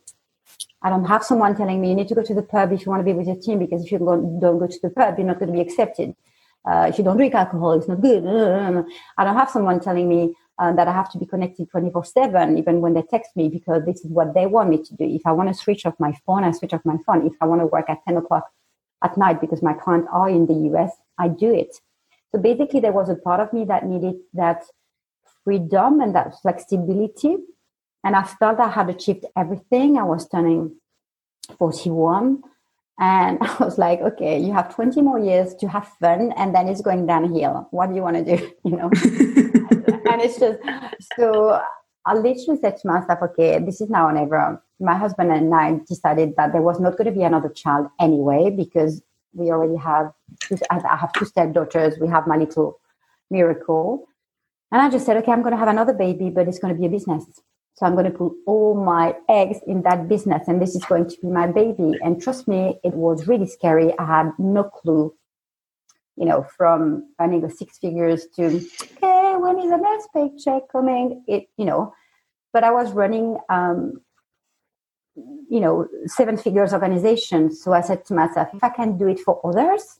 I 0.82 0.90
don't 0.90 1.04
have 1.04 1.24
someone 1.24 1.56
telling 1.56 1.80
me 1.80 1.90
you 1.90 1.94
need 1.94 2.08
to 2.08 2.14
go 2.14 2.22
to 2.22 2.34
the 2.34 2.42
pub 2.42 2.72
if 2.72 2.84
you 2.84 2.90
want 2.90 3.00
to 3.00 3.04
be 3.04 3.12
with 3.12 3.26
your 3.26 3.36
team 3.36 3.58
because 3.58 3.84
if 3.84 3.92
you 3.92 3.98
don't 3.98 4.40
go 4.40 4.66
to 4.66 4.78
the 4.82 4.90
pub, 4.90 5.16
you're 5.18 5.26
not 5.26 5.38
going 5.38 5.52
to 5.52 5.54
be 5.54 5.60
accepted. 5.60 6.14
Uh, 6.64 6.86
if 6.90 6.98
you 6.98 7.04
don't 7.04 7.16
drink 7.16 7.34
alcohol, 7.34 7.72
it's 7.72 7.88
not 7.88 8.00
good. 8.00 8.26
I 8.26 9.24
don't 9.24 9.36
have 9.36 9.50
someone 9.50 9.80
telling 9.80 10.08
me 10.08 10.34
uh, 10.58 10.72
that 10.74 10.88
I 10.88 10.92
have 10.92 11.10
to 11.12 11.18
be 11.18 11.24
connected 11.24 11.70
24 11.70 12.04
7, 12.04 12.58
even 12.58 12.80
when 12.82 12.92
they 12.92 13.02
text 13.02 13.34
me, 13.36 13.48
because 13.48 13.84
this 13.86 14.04
is 14.04 14.10
what 14.10 14.34
they 14.34 14.46
want 14.46 14.68
me 14.68 14.82
to 14.82 14.94
do. 14.94 15.04
If 15.04 15.22
I 15.24 15.32
want 15.32 15.48
to 15.48 15.54
switch 15.54 15.86
off 15.86 15.94
my 15.98 16.12
phone, 16.26 16.44
I 16.44 16.50
switch 16.50 16.74
off 16.74 16.84
my 16.84 16.98
phone. 17.06 17.26
If 17.26 17.34
I 17.40 17.46
want 17.46 17.62
to 17.62 17.66
work 17.66 17.88
at 17.88 18.04
10 18.06 18.18
o'clock 18.18 18.50
at 19.02 19.16
night 19.16 19.40
because 19.40 19.62
my 19.62 19.72
clients 19.72 20.08
are 20.12 20.28
in 20.28 20.46
the 20.46 20.54
US, 20.74 20.92
I 21.18 21.28
do 21.28 21.50
it. 21.54 21.80
So 22.32 22.40
basically, 22.40 22.80
there 22.80 22.92
was 22.92 23.08
a 23.08 23.16
part 23.16 23.40
of 23.40 23.52
me 23.52 23.64
that 23.64 23.86
needed 23.86 24.16
that 24.34 24.62
freedom 25.44 26.00
and 26.00 26.14
that 26.14 26.34
flexibility. 26.42 27.36
And 28.04 28.16
I 28.16 28.22
felt 28.22 28.60
I 28.60 28.68
had 28.68 28.88
achieved 28.88 29.24
everything. 29.36 29.98
I 29.98 30.04
was 30.04 30.28
turning 30.28 30.76
41. 31.58 32.42
And 33.00 33.38
I 33.40 33.56
was 33.58 33.78
like, 33.78 34.00
okay, 34.00 34.38
you 34.38 34.52
have 34.52 34.74
20 34.74 35.02
more 35.02 35.18
years 35.18 35.54
to 35.56 35.68
have 35.68 35.88
fun, 36.00 36.32
and 36.36 36.54
then 36.54 36.68
it's 36.68 36.82
going 36.82 37.06
downhill. 37.06 37.66
What 37.70 37.88
do 37.88 37.96
you 37.96 38.02
want 38.02 38.24
to 38.24 38.36
do? 38.36 38.52
You 38.64 38.76
know? 38.76 38.90
and 40.10 40.20
it's 40.22 40.38
just 40.38 40.58
so 41.16 41.60
I 42.06 42.14
literally 42.14 42.60
said 42.60 42.76
to 42.78 42.88
myself, 42.88 43.20
okay, 43.22 43.58
this 43.58 43.80
is 43.80 43.90
now 43.90 44.06
or 44.08 44.12
never. 44.12 44.62
My 44.78 44.96
husband 44.96 45.32
and 45.32 45.54
I 45.54 45.80
decided 45.86 46.34
that 46.36 46.52
there 46.52 46.62
was 46.62 46.80
not 46.80 46.96
going 46.96 47.06
to 47.06 47.12
be 47.12 47.22
another 47.22 47.48
child 47.48 47.88
anyway, 48.00 48.50
because 48.50 49.02
we 49.32 49.50
already 49.50 49.76
have 49.76 50.12
I 50.70 50.96
have 50.96 51.12
two 51.12 51.24
stepdaughters. 51.24 51.98
We 51.98 52.08
have 52.08 52.26
my 52.26 52.36
little 52.36 52.80
miracle. 53.30 54.06
And 54.72 54.80
I 54.80 54.90
just 54.90 55.06
said, 55.06 55.16
okay, 55.18 55.32
I'm 55.32 55.42
going 55.42 55.52
to 55.52 55.58
have 55.58 55.68
another 55.68 55.92
baby, 55.92 56.30
but 56.30 56.46
it's 56.46 56.58
going 56.58 56.74
to 56.74 56.80
be 56.80 56.86
a 56.86 56.90
business. 56.90 57.24
So 57.74 57.86
I'm 57.86 57.94
going 57.94 58.10
to 58.10 58.16
put 58.16 58.32
all 58.46 58.74
my 58.74 59.14
eggs 59.28 59.58
in 59.66 59.82
that 59.82 60.08
business, 60.08 60.46
and 60.48 60.60
this 60.60 60.74
is 60.74 60.84
going 60.84 61.08
to 61.08 61.16
be 61.22 61.28
my 61.28 61.46
baby. 61.46 61.98
And 62.02 62.20
trust 62.20 62.46
me, 62.46 62.78
it 62.84 62.92
was 62.92 63.26
really 63.26 63.46
scary. 63.46 63.96
I 63.98 64.04
had 64.04 64.32
no 64.38 64.64
clue, 64.64 65.14
you 66.16 66.26
know, 66.26 66.46
from 66.56 67.08
earning 67.20 67.40
the 67.40 67.50
six 67.50 67.78
figures 67.78 68.26
to, 68.36 68.44
okay, 68.46 69.36
when 69.38 69.58
is 69.58 69.70
the 69.70 69.78
next 69.78 70.08
paycheck 70.14 70.70
coming? 70.70 71.24
It, 71.26 71.46
you 71.56 71.64
know, 71.64 71.94
but 72.52 72.64
I 72.64 72.70
was 72.70 72.92
running 72.92 73.38
um, 73.48 74.02
you 75.16 75.60
know 75.60 75.86
seven 76.06 76.36
figures 76.36 76.72
organization. 76.72 77.54
So 77.54 77.72
i 77.72 77.80
said 77.80 78.04
to 78.06 78.14
myself 78.14 78.48
if 78.54 78.62
i 78.62 78.68
can 78.68 78.96
do 78.96 79.08
it 79.08 79.20
for 79.20 79.40
others 79.44 79.98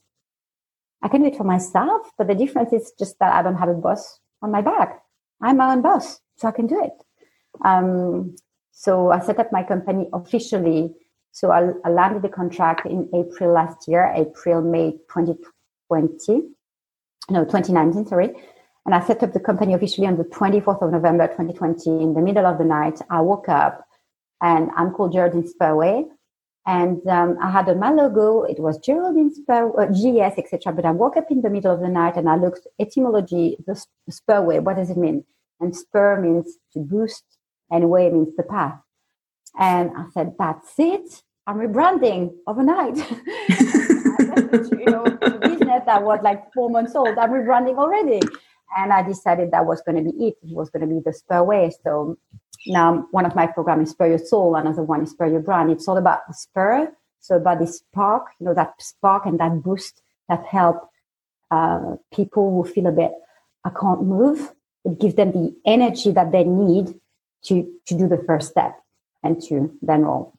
i 1.01 1.07
can 1.07 1.21
do 1.21 1.27
it 1.27 1.35
for 1.35 1.43
myself 1.43 2.11
but 2.17 2.27
the 2.27 2.35
difference 2.35 2.71
is 2.73 2.93
just 2.97 3.19
that 3.19 3.33
i 3.33 3.41
don't 3.41 3.57
have 3.57 3.69
a 3.69 3.73
boss 3.73 4.19
on 4.41 4.51
my 4.51 4.61
back. 4.61 5.03
I'm 5.41 5.57
my 5.57 5.71
own 5.71 5.81
boss 5.81 6.19
so 6.37 6.47
i 6.47 6.51
can 6.51 6.67
do 6.67 6.83
it. 6.83 6.93
Um, 7.65 8.35
so 8.71 9.11
i 9.11 9.19
set 9.19 9.39
up 9.39 9.51
my 9.51 9.63
company 9.63 10.07
officially. 10.13 10.93
So 11.33 11.51
I, 11.51 11.71
I 11.85 11.89
landed 11.89 12.23
the 12.23 12.29
contract 12.29 12.85
in 12.85 13.09
april 13.13 13.53
last 13.53 13.87
year 13.87 14.11
april 14.15 14.61
may 14.61 14.91
2020 15.13 16.49
no 17.29 17.43
2019 17.43 18.07
sorry. 18.07 18.33
And 18.85 18.95
i 18.95 19.01
set 19.05 19.21
up 19.23 19.33
the 19.33 19.39
company 19.39 19.73
officially 19.73 20.07
on 20.07 20.17
the 20.17 20.23
24th 20.23 20.81
of 20.81 20.91
november 20.91 21.27
2020 21.27 22.01
in 22.01 22.13
the 22.13 22.21
middle 22.21 22.45
of 22.45 22.57
the 22.57 22.65
night 22.65 22.99
i 23.09 23.21
woke 23.21 23.49
up 23.49 23.85
and 24.41 24.69
I'm 24.75 24.91
called 24.91 25.13
Geraldine 25.13 25.47
Spurway. 25.47 26.05
And 26.67 27.05
um, 27.07 27.37
I 27.41 27.49
had 27.49 27.67
on 27.69 27.79
my 27.79 27.91
logo, 27.91 28.43
it 28.43 28.59
was 28.59 28.77
Geraldine 28.77 29.31
Spurway, 29.33 29.89
uh, 29.89 30.29
GS, 30.29 30.37
etc. 30.37 30.73
But 30.73 30.85
I 30.85 30.91
woke 30.91 31.17
up 31.17 31.31
in 31.31 31.41
the 31.41 31.49
middle 31.49 31.73
of 31.73 31.79
the 31.79 31.87
night 31.87 32.17
and 32.17 32.29
I 32.29 32.35
looked 32.35 32.67
etymology, 32.79 33.57
the 33.65 33.83
Spurway, 34.09 34.61
what 34.61 34.75
does 34.75 34.89
it 34.89 34.97
mean? 34.97 35.23
And 35.59 35.75
spur 35.75 36.19
means 36.19 36.57
to 36.73 36.79
boost, 36.79 37.23
and 37.69 37.89
way 37.89 38.09
means 38.09 38.35
the 38.35 38.43
path. 38.43 38.79
And 39.59 39.91
I 39.95 40.05
said, 40.13 40.33
that's 40.37 40.73
it. 40.77 41.23
I'm 41.45 41.57
rebranding 41.57 42.33
overnight. 42.47 42.97
you 42.97 44.85
know, 44.85 45.03
business 45.41 45.83
that 45.85 46.01
was 46.03 46.19
like 46.23 46.51
four 46.53 46.69
months 46.69 46.95
old. 46.95 47.17
I'm 47.17 47.31
rebranding 47.31 47.77
already. 47.77 48.21
And 48.77 48.93
I 48.93 49.03
decided 49.03 49.51
that 49.51 49.65
was 49.65 49.81
going 49.81 50.03
to 50.03 50.11
be 50.11 50.27
it. 50.27 50.37
It 50.43 50.55
was 50.55 50.69
going 50.69 50.81
to 50.81 50.87
be 50.87 51.01
the 51.03 51.11
Spurway. 51.11 51.71
So 51.83 52.17
now, 52.67 53.07
one 53.11 53.25
of 53.25 53.35
my 53.35 53.47
programs 53.47 53.89
is 53.89 53.91
Spur 53.93 54.07
Your 54.07 54.17
Soul, 54.19 54.55
another 54.55 54.83
one 54.83 55.01
is 55.01 55.11
Spur 55.11 55.27
Your 55.27 55.39
Brand. 55.39 55.71
It's 55.71 55.87
all 55.87 55.97
about 55.97 56.27
the 56.27 56.33
spur, 56.33 56.91
so 57.19 57.35
about 57.35 57.59
the 57.59 57.67
spark, 57.67 58.27
you 58.39 58.45
know, 58.45 58.53
that 58.53 58.79
spark 58.79 59.25
and 59.25 59.39
that 59.39 59.63
boost 59.63 60.01
that 60.29 60.45
help 60.45 60.89
uh, 61.49 61.95
people 62.13 62.49
who 62.51 62.71
feel 62.71 62.87
a 62.87 62.91
bit, 62.91 63.11
I 63.65 63.69
can't 63.69 64.03
move. 64.03 64.53
It 64.85 64.99
gives 64.99 65.15
them 65.15 65.31
the 65.31 65.55
energy 65.65 66.11
that 66.11 66.31
they 66.31 66.43
need 66.43 66.95
to, 67.45 67.69
to 67.87 67.97
do 67.97 68.07
the 68.07 68.23
first 68.25 68.51
step 68.51 68.75
and 69.23 69.41
to 69.43 69.75
then 69.81 70.03
roll. 70.03 70.33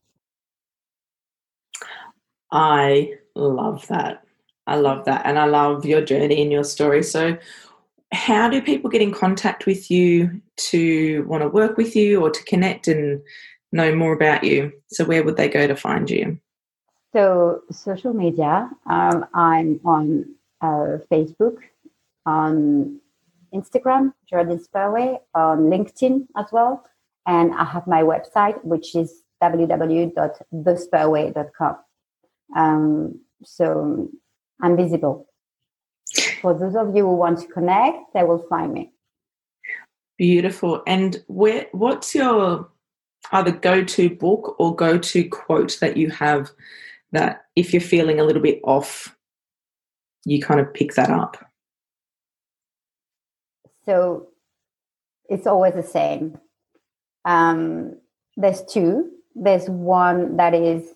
I 2.50 3.14
love 3.34 3.86
that. 3.88 4.24
I 4.66 4.76
love 4.76 5.04
that. 5.04 5.26
And 5.26 5.38
I 5.38 5.44
love 5.44 5.84
your 5.84 6.02
journey 6.02 6.42
and 6.42 6.52
your 6.52 6.64
story. 6.64 7.02
So, 7.02 7.36
how 8.12 8.48
do 8.48 8.60
people 8.60 8.90
get 8.90 9.00
in 9.02 9.12
contact 9.12 9.66
with 9.66 9.90
you 9.90 10.40
to 10.56 11.24
want 11.26 11.42
to 11.42 11.48
work 11.48 11.76
with 11.76 11.96
you 11.96 12.22
or 12.22 12.30
to 12.30 12.44
connect 12.44 12.86
and 12.86 13.20
know 13.72 13.92
more 13.94 14.12
about 14.12 14.44
you? 14.44 14.70
So, 14.88 15.04
where 15.04 15.24
would 15.24 15.36
they 15.36 15.48
go 15.48 15.66
to 15.66 15.74
find 15.74 16.08
you? 16.10 16.38
So, 17.12 17.62
social 17.70 18.12
media, 18.12 18.70
um, 18.86 19.26
I'm 19.34 19.80
on 19.84 20.26
uh, 20.60 20.98
Facebook, 21.10 21.56
on 22.26 23.00
Instagram, 23.54 24.12
Geraldine 24.28 24.60
Spurway, 24.60 25.18
on 25.34 25.70
LinkedIn 25.70 26.26
as 26.36 26.46
well. 26.52 26.84
And 27.26 27.54
I 27.54 27.64
have 27.64 27.86
my 27.86 28.02
website, 28.02 28.62
which 28.64 28.94
is 28.94 29.22
www.thespurway.com. 29.42 31.76
Um, 32.54 33.18
so 33.44 34.10
I'm 34.60 34.76
visible 34.76 35.26
for 36.42 36.52
those 36.52 36.74
of 36.74 36.94
you 36.94 37.04
who 37.04 37.14
want 37.14 37.38
to 37.38 37.46
connect, 37.46 38.12
they 38.12 38.24
will 38.24 38.44
find 38.48 38.74
me. 38.74 38.92
Beautiful. 40.18 40.82
And 40.86 41.22
where 41.28 41.68
what's 41.70 42.14
your 42.14 42.68
either 43.30 43.52
go-to 43.52 44.10
book 44.10 44.56
or 44.58 44.74
go-to 44.74 45.28
quote 45.28 45.78
that 45.80 45.96
you 45.96 46.10
have 46.10 46.50
that 47.12 47.44
if 47.54 47.72
you're 47.72 47.80
feeling 47.80 48.18
a 48.18 48.24
little 48.24 48.42
bit 48.42 48.60
off, 48.64 49.16
you 50.24 50.42
kind 50.42 50.60
of 50.60 50.74
pick 50.74 50.94
that 50.94 51.10
up? 51.10 51.36
So 53.86 54.28
it's 55.28 55.46
always 55.46 55.74
the 55.74 55.82
same. 55.82 56.38
Um, 57.24 57.98
there's 58.36 58.64
two. 58.64 59.10
There's 59.34 59.68
one 59.68 60.36
that 60.36 60.54
is, 60.54 60.88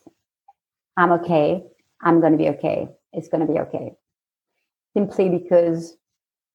I'm 0.97 1.13
okay. 1.13 1.65
I'm 2.03 2.21
going 2.21 2.33
to 2.33 2.39
be 2.39 2.49
okay. 2.51 2.89
It's 3.13 3.29
going 3.29 3.47
to 3.47 3.53
be 3.53 3.61
okay 3.61 3.97
simply 4.97 5.29
because 5.29 5.99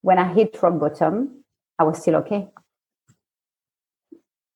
when 0.00 0.18
I 0.18 0.34
hit 0.34 0.60
rock 0.60 0.80
bottom, 0.80 1.44
I 1.78 1.84
was 1.84 2.02
still 2.02 2.16
okay. 2.16 2.48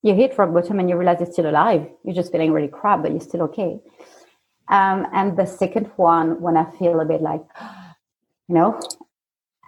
You 0.02 0.12
hit 0.14 0.36
rock 0.36 0.52
bottom 0.52 0.80
and 0.80 0.90
you 0.90 0.96
realize 0.96 1.18
you're 1.20 1.30
still 1.30 1.48
alive. 1.48 1.86
You're 2.04 2.16
just 2.16 2.32
feeling 2.32 2.50
really 2.50 2.66
crap, 2.66 3.02
but 3.02 3.12
you're 3.12 3.20
still 3.20 3.42
okay. 3.42 3.78
Um, 4.68 5.06
and 5.12 5.36
the 5.36 5.46
second 5.46 5.86
one, 5.94 6.40
when 6.40 6.56
I 6.56 6.68
feel 6.78 6.98
a 6.98 7.04
bit 7.04 7.22
like, 7.22 7.44
you 8.48 8.56
know, 8.56 8.80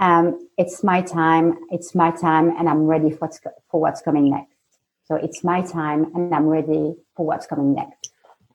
um, 0.00 0.48
it's 0.56 0.82
my 0.82 1.00
time, 1.00 1.56
it's 1.70 1.94
my 1.94 2.10
time, 2.10 2.48
and 2.58 2.68
I'm 2.68 2.86
ready 2.86 3.10
for 3.10 3.30
for 3.70 3.80
what's 3.80 4.02
coming 4.02 4.30
next. 4.30 4.56
So 5.04 5.14
it's 5.14 5.44
my 5.44 5.60
time, 5.62 6.12
and 6.14 6.34
I'm 6.34 6.46
ready 6.46 6.96
for 7.14 7.24
what's 7.24 7.46
coming 7.46 7.74
next. 7.74 8.07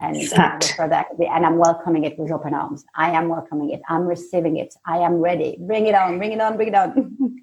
And 0.04 0.22
for 0.76 0.90
that, 0.90 1.08
and 1.18 1.46
I'm 1.46 1.58
welcoming 1.58 2.04
it 2.04 2.20
with 2.20 2.30
open 2.30 2.54
arms. 2.54 2.84
I 2.94 3.12
am 3.12 3.30
welcoming 3.30 3.70
it. 3.70 3.82
I'm 3.88 4.06
receiving 4.06 4.58
it. 4.58 4.76
I 4.86 4.98
am 4.98 5.14
ready. 5.14 5.56
Bring 5.62 5.88
it 5.88 5.96
on. 5.96 6.18
Bring 6.18 6.34
it 6.34 6.42
on. 6.42 6.58
Bring 6.58 6.68
it 6.68 6.76
on. 6.76 7.38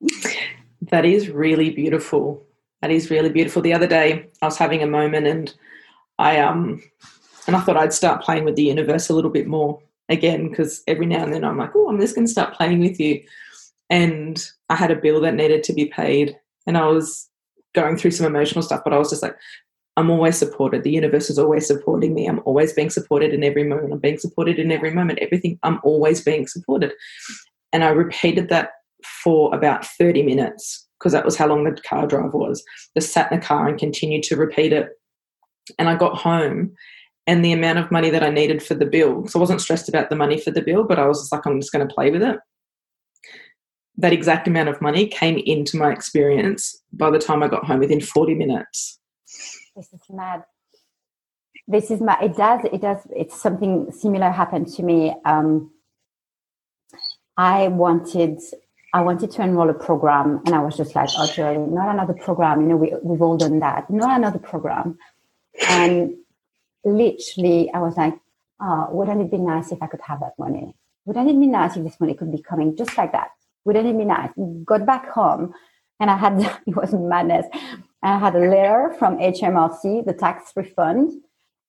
that 0.90 1.04
is 1.04 1.30
really 1.30 1.70
beautiful. 1.70 2.44
That 2.82 2.90
is 2.90 3.10
really 3.10 3.28
beautiful. 3.28 3.62
The 3.62 3.74
other 3.74 3.86
day, 3.86 4.26
I 4.42 4.46
was 4.46 4.58
having 4.58 4.82
a 4.82 4.88
moment, 4.88 5.28
and 5.28 5.54
I 6.18 6.40
um, 6.40 6.82
and 7.46 7.54
I 7.54 7.60
thought 7.60 7.76
I'd 7.76 7.92
start 7.92 8.22
playing 8.22 8.44
with 8.44 8.56
the 8.56 8.64
universe 8.64 9.08
a 9.08 9.14
little 9.14 9.30
bit 9.30 9.46
more 9.46 9.80
again 10.08 10.48
because 10.48 10.82
every 10.88 11.06
now 11.06 11.22
and 11.22 11.32
then 11.32 11.44
I'm 11.44 11.58
like, 11.58 11.76
oh, 11.76 11.88
I'm 11.88 12.00
just 12.00 12.16
going 12.16 12.26
to 12.26 12.32
start 12.32 12.54
playing 12.54 12.80
with 12.80 12.98
you. 12.98 13.22
And 13.88 14.44
I 14.68 14.74
had 14.74 14.90
a 14.90 14.96
bill 14.96 15.20
that 15.20 15.34
needed 15.34 15.62
to 15.64 15.72
be 15.72 15.86
paid, 15.86 16.36
and 16.66 16.76
I 16.76 16.86
was 16.86 17.28
going 17.72 17.96
through 17.96 18.10
some 18.10 18.26
emotional 18.26 18.62
stuff, 18.62 18.80
but 18.82 18.92
I 18.92 18.98
was 18.98 19.10
just 19.10 19.22
like, 19.22 19.36
I'm 19.96 20.10
always 20.10 20.38
supported. 20.38 20.82
The 20.82 20.90
universe 20.90 21.30
is 21.30 21.38
always 21.38 21.66
supporting 21.66 22.14
me. 22.14 22.26
I'm 22.26 22.40
always 22.44 22.72
being 22.72 22.90
supported 22.90 23.34
in 23.34 23.44
every 23.44 23.64
moment. 23.64 23.92
I'm 23.92 23.98
being 23.98 24.18
supported 24.18 24.58
in 24.58 24.72
every 24.72 24.92
moment. 24.92 25.18
Everything, 25.20 25.58
I'm 25.62 25.80
always 25.82 26.22
being 26.22 26.46
supported. 26.46 26.92
And 27.72 27.84
I 27.84 27.88
repeated 27.88 28.48
that 28.48 28.70
for 29.22 29.54
about 29.54 29.84
30 29.84 30.22
minutes 30.22 30.86
because 30.98 31.12
that 31.12 31.24
was 31.24 31.36
how 31.36 31.46
long 31.46 31.64
the 31.64 31.80
car 31.82 32.06
drive 32.06 32.34
was. 32.34 32.62
Just 32.96 33.12
sat 33.12 33.30
in 33.32 33.40
the 33.40 33.44
car 33.44 33.66
and 33.68 33.78
continued 33.78 34.22
to 34.24 34.36
repeat 34.36 34.72
it. 34.72 34.90
And 35.78 35.88
I 35.88 35.96
got 35.96 36.16
home 36.16 36.72
and 37.26 37.44
the 37.44 37.52
amount 37.52 37.78
of 37.78 37.90
money 37.90 38.10
that 38.10 38.22
I 38.22 38.30
needed 38.30 38.62
for 38.62 38.74
the 38.74 38.86
bill. 38.86 39.26
So 39.26 39.38
I 39.38 39.40
wasn't 39.40 39.60
stressed 39.60 39.88
about 39.88 40.10
the 40.10 40.16
money 40.16 40.38
for 40.38 40.50
the 40.50 40.62
bill, 40.62 40.84
but 40.84 40.98
I 40.98 41.06
was 41.06 41.20
just 41.20 41.32
like, 41.32 41.46
I'm 41.46 41.60
just 41.60 41.72
going 41.72 41.86
to 41.86 41.94
play 41.94 42.10
with 42.10 42.22
it. 42.22 42.38
That 43.96 44.12
exact 44.12 44.48
amount 44.48 44.68
of 44.68 44.80
money 44.80 45.06
came 45.06 45.38
into 45.38 45.76
my 45.76 45.92
experience 45.92 46.80
by 46.92 47.10
the 47.10 47.18
time 47.18 47.42
I 47.42 47.48
got 47.48 47.64
home 47.64 47.80
within 47.80 48.00
40 48.00 48.34
minutes. 48.34 48.98
This 49.76 49.92
is 49.92 50.02
mad. 50.10 50.44
This 51.68 51.90
is 51.90 52.00
mad. 52.00 52.22
It 52.22 52.36
does, 52.36 52.60
it 52.72 52.80
does, 52.80 52.98
it's 53.14 53.40
something 53.40 53.92
similar 53.92 54.30
happened 54.30 54.68
to 54.74 54.82
me. 54.82 55.14
Um, 55.24 55.70
I 57.36 57.68
wanted 57.68 58.40
I 58.92 59.02
wanted 59.02 59.30
to 59.30 59.42
enroll 59.42 59.70
a 59.70 59.74
program 59.74 60.42
and 60.44 60.54
I 60.54 60.58
was 60.60 60.76
just 60.76 60.96
like, 60.96 61.10
oh, 61.16 61.26
Joy, 61.32 61.56
not 61.58 61.94
another 61.94 62.12
program. 62.12 62.60
You 62.60 62.66
know, 62.66 62.76
we, 62.76 62.92
we've 63.02 63.22
all 63.22 63.36
done 63.36 63.60
that. 63.60 63.88
Not 63.88 64.16
another 64.18 64.40
program. 64.40 64.98
And 65.68 66.16
literally, 66.84 67.70
I 67.72 67.78
was 67.78 67.96
like, 67.96 68.18
oh, 68.60 68.88
wouldn't 68.90 69.20
it 69.20 69.30
be 69.30 69.38
nice 69.38 69.70
if 69.70 69.80
I 69.80 69.86
could 69.86 70.00
have 70.00 70.20
that 70.20 70.36
money? 70.40 70.74
Wouldn't 71.04 71.30
it 71.30 71.38
be 71.38 71.46
nice 71.46 71.76
if 71.76 71.84
this 71.84 72.00
money 72.00 72.14
could 72.14 72.32
be 72.32 72.42
coming 72.42 72.76
just 72.76 72.98
like 72.98 73.12
that? 73.12 73.30
Wouldn't 73.64 73.86
it 73.86 73.96
be 73.96 74.04
nice? 74.04 74.30
Got 74.64 74.84
back 74.84 75.08
home 75.10 75.54
and 76.00 76.10
I 76.10 76.16
had, 76.16 76.40
it 76.66 76.76
was 76.76 76.92
madness. 76.92 77.46
I 78.02 78.18
had 78.18 78.34
a 78.34 78.40
letter 78.40 78.94
from 78.98 79.18
HMRC, 79.18 80.06
the 80.06 80.14
tax 80.14 80.52
refund 80.56 81.12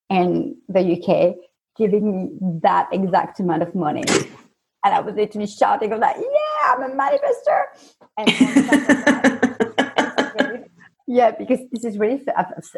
in 0.09 0.57
the 0.69 0.79
UK, 0.79 1.35
giving 1.77 2.11
me 2.11 2.29
that 2.63 2.87
exact 2.91 3.39
amount 3.39 3.63
of 3.63 3.75
money. 3.75 4.03
And 4.83 4.95
I 4.95 4.99
was 5.01 5.13
literally 5.15 5.47
shouting, 5.47 5.91
I 5.91 5.97
was 5.97 6.01
like, 6.01 6.15
yeah, 6.17 6.73
I'm 6.73 6.83
a 6.83 6.95
manifester. 6.95 7.65
And 8.17 8.27
Yeah, 11.13 11.31
because 11.31 11.59
this 11.73 11.83
is 11.83 11.97
really 11.97 12.23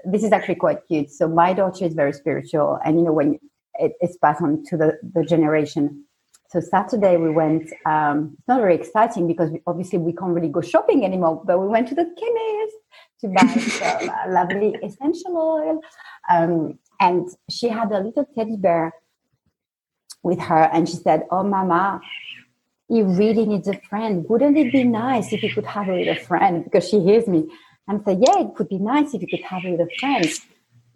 this 0.05 0.23
is 0.23 0.31
actually 0.31 0.55
quite 0.55 0.79
cute. 0.87 1.11
So 1.11 1.27
my 1.27 1.53
daughter 1.53 1.85
is 1.85 1.93
very 1.93 2.13
spiritual, 2.13 2.79
and 2.83 2.97
you 2.97 3.03
know 3.05 3.11
when 3.13 3.37
it, 3.75 3.93
it's 3.99 4.17
passed 4.17 4.41
on 4.41 4.63
to 4.69 4.75
the 4.75 4.97
the 5.13 5.23
generation. 5.23 6.05
So 6.53 6.59
Saturday 6.59 7.17
we 7.17 7.31
went. 7.31 7.73
Um, 7.87 8.35
it's 8.37 8.47
not 8.47 8.59
very 8.59 8.75
exciting 8.75 9.25
because 9.25 9.49
we, 9.49 9.59
obviously 9.65 9.97
we 9.97 10.13
can't 10.13 10.35
really 10.35 10.49
go 10.49 10.61
shopping 10.61 11.03
anymore. 11.03 11.41
But 11.43 11.59
we 11.59 11.67
went 11.67 11.87
to 11.87 11.95
the 11.95 12.05
chemist 12.05 12.77
to 13.21 13.27
buy 13.29 13.59
some 13.71 14.09
uh, 14.09 14.31
lovely 14.31 14.75
essential 14.83 15.35
oil, 15.35 15.81
um, 16.29 16.77
and 16.99 17.27
she 17.49 17.69
had 17.69 17.91
a 17.91 17.99
little 17.99 18.27
teddy 18.35 18.55
bear 18.55 18.93
with 20.21 20.39
her, 20.41 20.69
and 20.71 20.87
she 20.87 20.97
said, 20.97 21.25
"Oh, 21.31 21.43
Mama." 21.43 21.99
He 22.87 23.01
really 23.01 23.47
needs 23.47 23.67
a 23.67 23.79
friend. 23.89 24.23
Wouldn't 24.29 24.55
it 24.55 24.71
be 24.71 24.83
nice 24.83 25.33
if 25.33 25.39
he 25.39 25.49
could 25.49 25.65
have 25.65 25.87
a 25.87 25.95
little 25.95 26.15
friend? 26.15 26.63
Because 26.63 26.87
she 26.87 26.99
hears 26.99 27.27
me 27.27 27.47
and 27.87 28.03
say, 28.05 28.19
yeah, 28.19 28.41
it 28.41 28.59
would 28.59 28.69
be 28.69 28.77
nice 28.77 29.15
if 29.15 29.21
you 29.21 29.27
could 29.27 29.43
have 29.45 29.63
a 29.63 29.69
little 29.69 29.87
friend. 29.99 30.27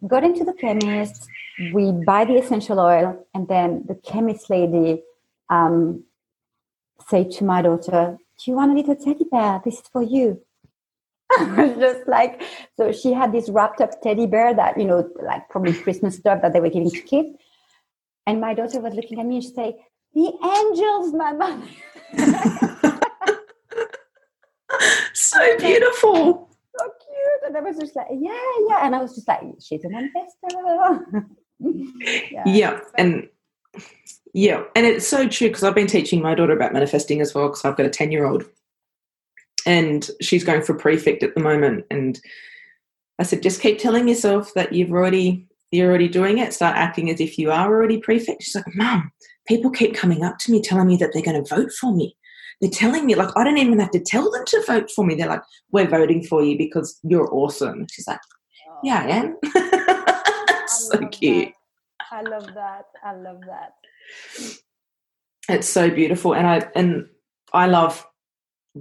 Got 0.06 0.26
into 0.26 0.44
the 0.44 0.54
chemist, 0.54 1.28
we 1.74 1.94
buy 2.06 2.26
the 2.26 2.36
essential 2.36 2.80
oil, 2.80 3.26
and 3.34 3.48
then 3.48 3.86
the 3.88 3.96
chemist 3.96 4.50
lady 4.50 5.02
um, 5.50 6.04
say 7.08 7.24
to 7.24 7.44
my 7.44 7.62
daughter, 7.62 8.18
do 8.40 8.52
you 8.52 8.58
want 8.58 8.72
a 8.72 8.76
little 8.76 8.96
teddy 8.96 9.26
bear? 9.30 9.62
This 9.64 9.76
is 9.76 9.88
for 9.92 10.04
you. 10.04 10.42
I 11.40 11.66
was 11.66 11.78
just 11.78 12.08
like, 12.08 12.42
so 12.76 12.92
she 12.92 13.12
had 13.12 13.34
this 13.34 13.50
wrapped 13.50 13.82
up 13.82 14.02
teddy 14.02 14.28
bear 14.28 14.54
that, 14.54 14.80
you 14.80 14.86
know, 14.86 15.10
like 15.22 15.50
probably 15.50 15.74
Christmas 15.74 16.16
stuff 16.16 16.42
that 16.42 16.54
they 16.54 16.60
were 16.60 16.70
giving 16.70 16.90
to 16.90 17.02
kids. 17.02 17.30
And 18.26 18.42
my 18.42 18.54
daughter 18.54 18.80
was 18.80 18.94
looking 18.94 19.20
at 19.20 19.26
me 19.26 19.36
and 19.36 19.44
she 19.44 19.52
said, 19.52 19.76
the 20.14 20.32
angels, 20.44 21.14
mama. 21.14 21.62
so 25.14 25.58
beautiful 25.58 26.48
so 26.78 26.86
cute. 26.86 27.48
And 27.48 27.58
I 27.58 27.62
was 27.62 27.78
just 27.78 27.96
like, 27.96 28.08
yeah, 28.12 28.52
yeah. 28.70 28.86
And 28.86 28.96
I 28.96 29.02
was 29.02 29.16
just 29.16 29.28
like, 29.28 29.42
she's 29.62 29.84
a 29.84 29.88
manifestor. 29.88 31.26
yeah. 32.32 32.44
yeah. 32.46 32.80
And 32.98 33.30
yeah. 34.38 34.66
And 34.76 34.86
it's 34.86 35.08
so 35.08 35.28
true 35.28 35.48
because 35.48 35.64
I've 35.64 35.74
been 35.74 35.88
teaching 35.88 36.22
my 36.22 36.36
daughter 36.36 36.54
about 36.54 36.72
manifesting 36.72 37.22
as 37.22 37.34
well 37.34 37.48
because 37.48 37.66
I've 37.66 37.76
got 37.76 37.88
a 37.88 37.90
10 37.90 38.12
year 38.12 38.28
old 38.28 38.46
and 39.66 40.08
she's 40.22 40.44
going 40.44 40.62
for 40.62 40.76
prefect 40.76 41.24
at 41.24 41.34
the 41.34 41.42
moment. 41.42 41.86
And 41.90 42.20
I 43.18 43.24
said, 43.24 43.42
just 43.42 43.62
keep 43.62 43.80
telling 43.80 44.08
yourself 44.08 44.54
that 44.54 44.74
you've 44.74 44.92
already 44.92 45.48
you're 45.72 45.90
already 45.90 46.08
doing 46.08 46.38
it. 46.38 46.54
Start 46.54 46.78
acting 46.78 47.10
as 47.10 47.20
if 47.20 47.40
you 47.40 47.50
are 47.50 47.66
already 47.66 47.98
prefect. 47.98 48.44
She's 48.44 48.54
like, 48.54 48.76
Mom, 48.76 49.12
people 49.48 49.72
keep 49.72 49.96
coming 49.96 50.24
up 50.24 50.38
to 50.38 50.52
me 50.52 50.62
telling 50.62 50.86
me 50.86 50.98
that 50.98 51.10
they're 51.14 51.24
going 51.24 51.44
to 51.44 51.56
vote 51.56 51.72
for 51.72 51.92
me 51.92 52.16
they're 52.62 52.70
telling 52.70 53.08
me 53.08 53.16
like 53.16 53.30
I 53.36 53.44
don't 53.44 53.58
even 53.58 53.80
have 53.80 53.92
to 53.92 54.00
tell 54.00 54.32
them 54.32 54.44
to 54.46 54.64
vote 54.66 54.90
for 54.90 55.06
me. 55.06 55.14
They're 55.14 55.28
like, 55.28 55.44
"We're 55.72 55.88
voting 55.88 56.24
for 56.24 56.44
you 56.44 56.58
because 56.58 57.00
you're 57.04 57.32
awesome." 57.32 57.86
She's 57.92 58.08
like, 58.08 58.20
oh. 58.68 58.80
"Yeah, 58.84 59.04
I 59.04 59.10
am." 59.10 60.68
so 60.68 61.08
cute. 61.10 61.50
That. 61.50 61.54
I 62.12 62.22
love 62.22 62.48
that. 62.56 62.86
I 63.04 63.14
love 63.14 63.42
that. 63.42 63.74
It's 65.50 65.70
so 65.70 65.90
beautiful, 65.90 66.36
and 66.36 66.48
I 66.48 66.70
and 66.76 67.08
I 67.54 67.68
love 67.68 68.06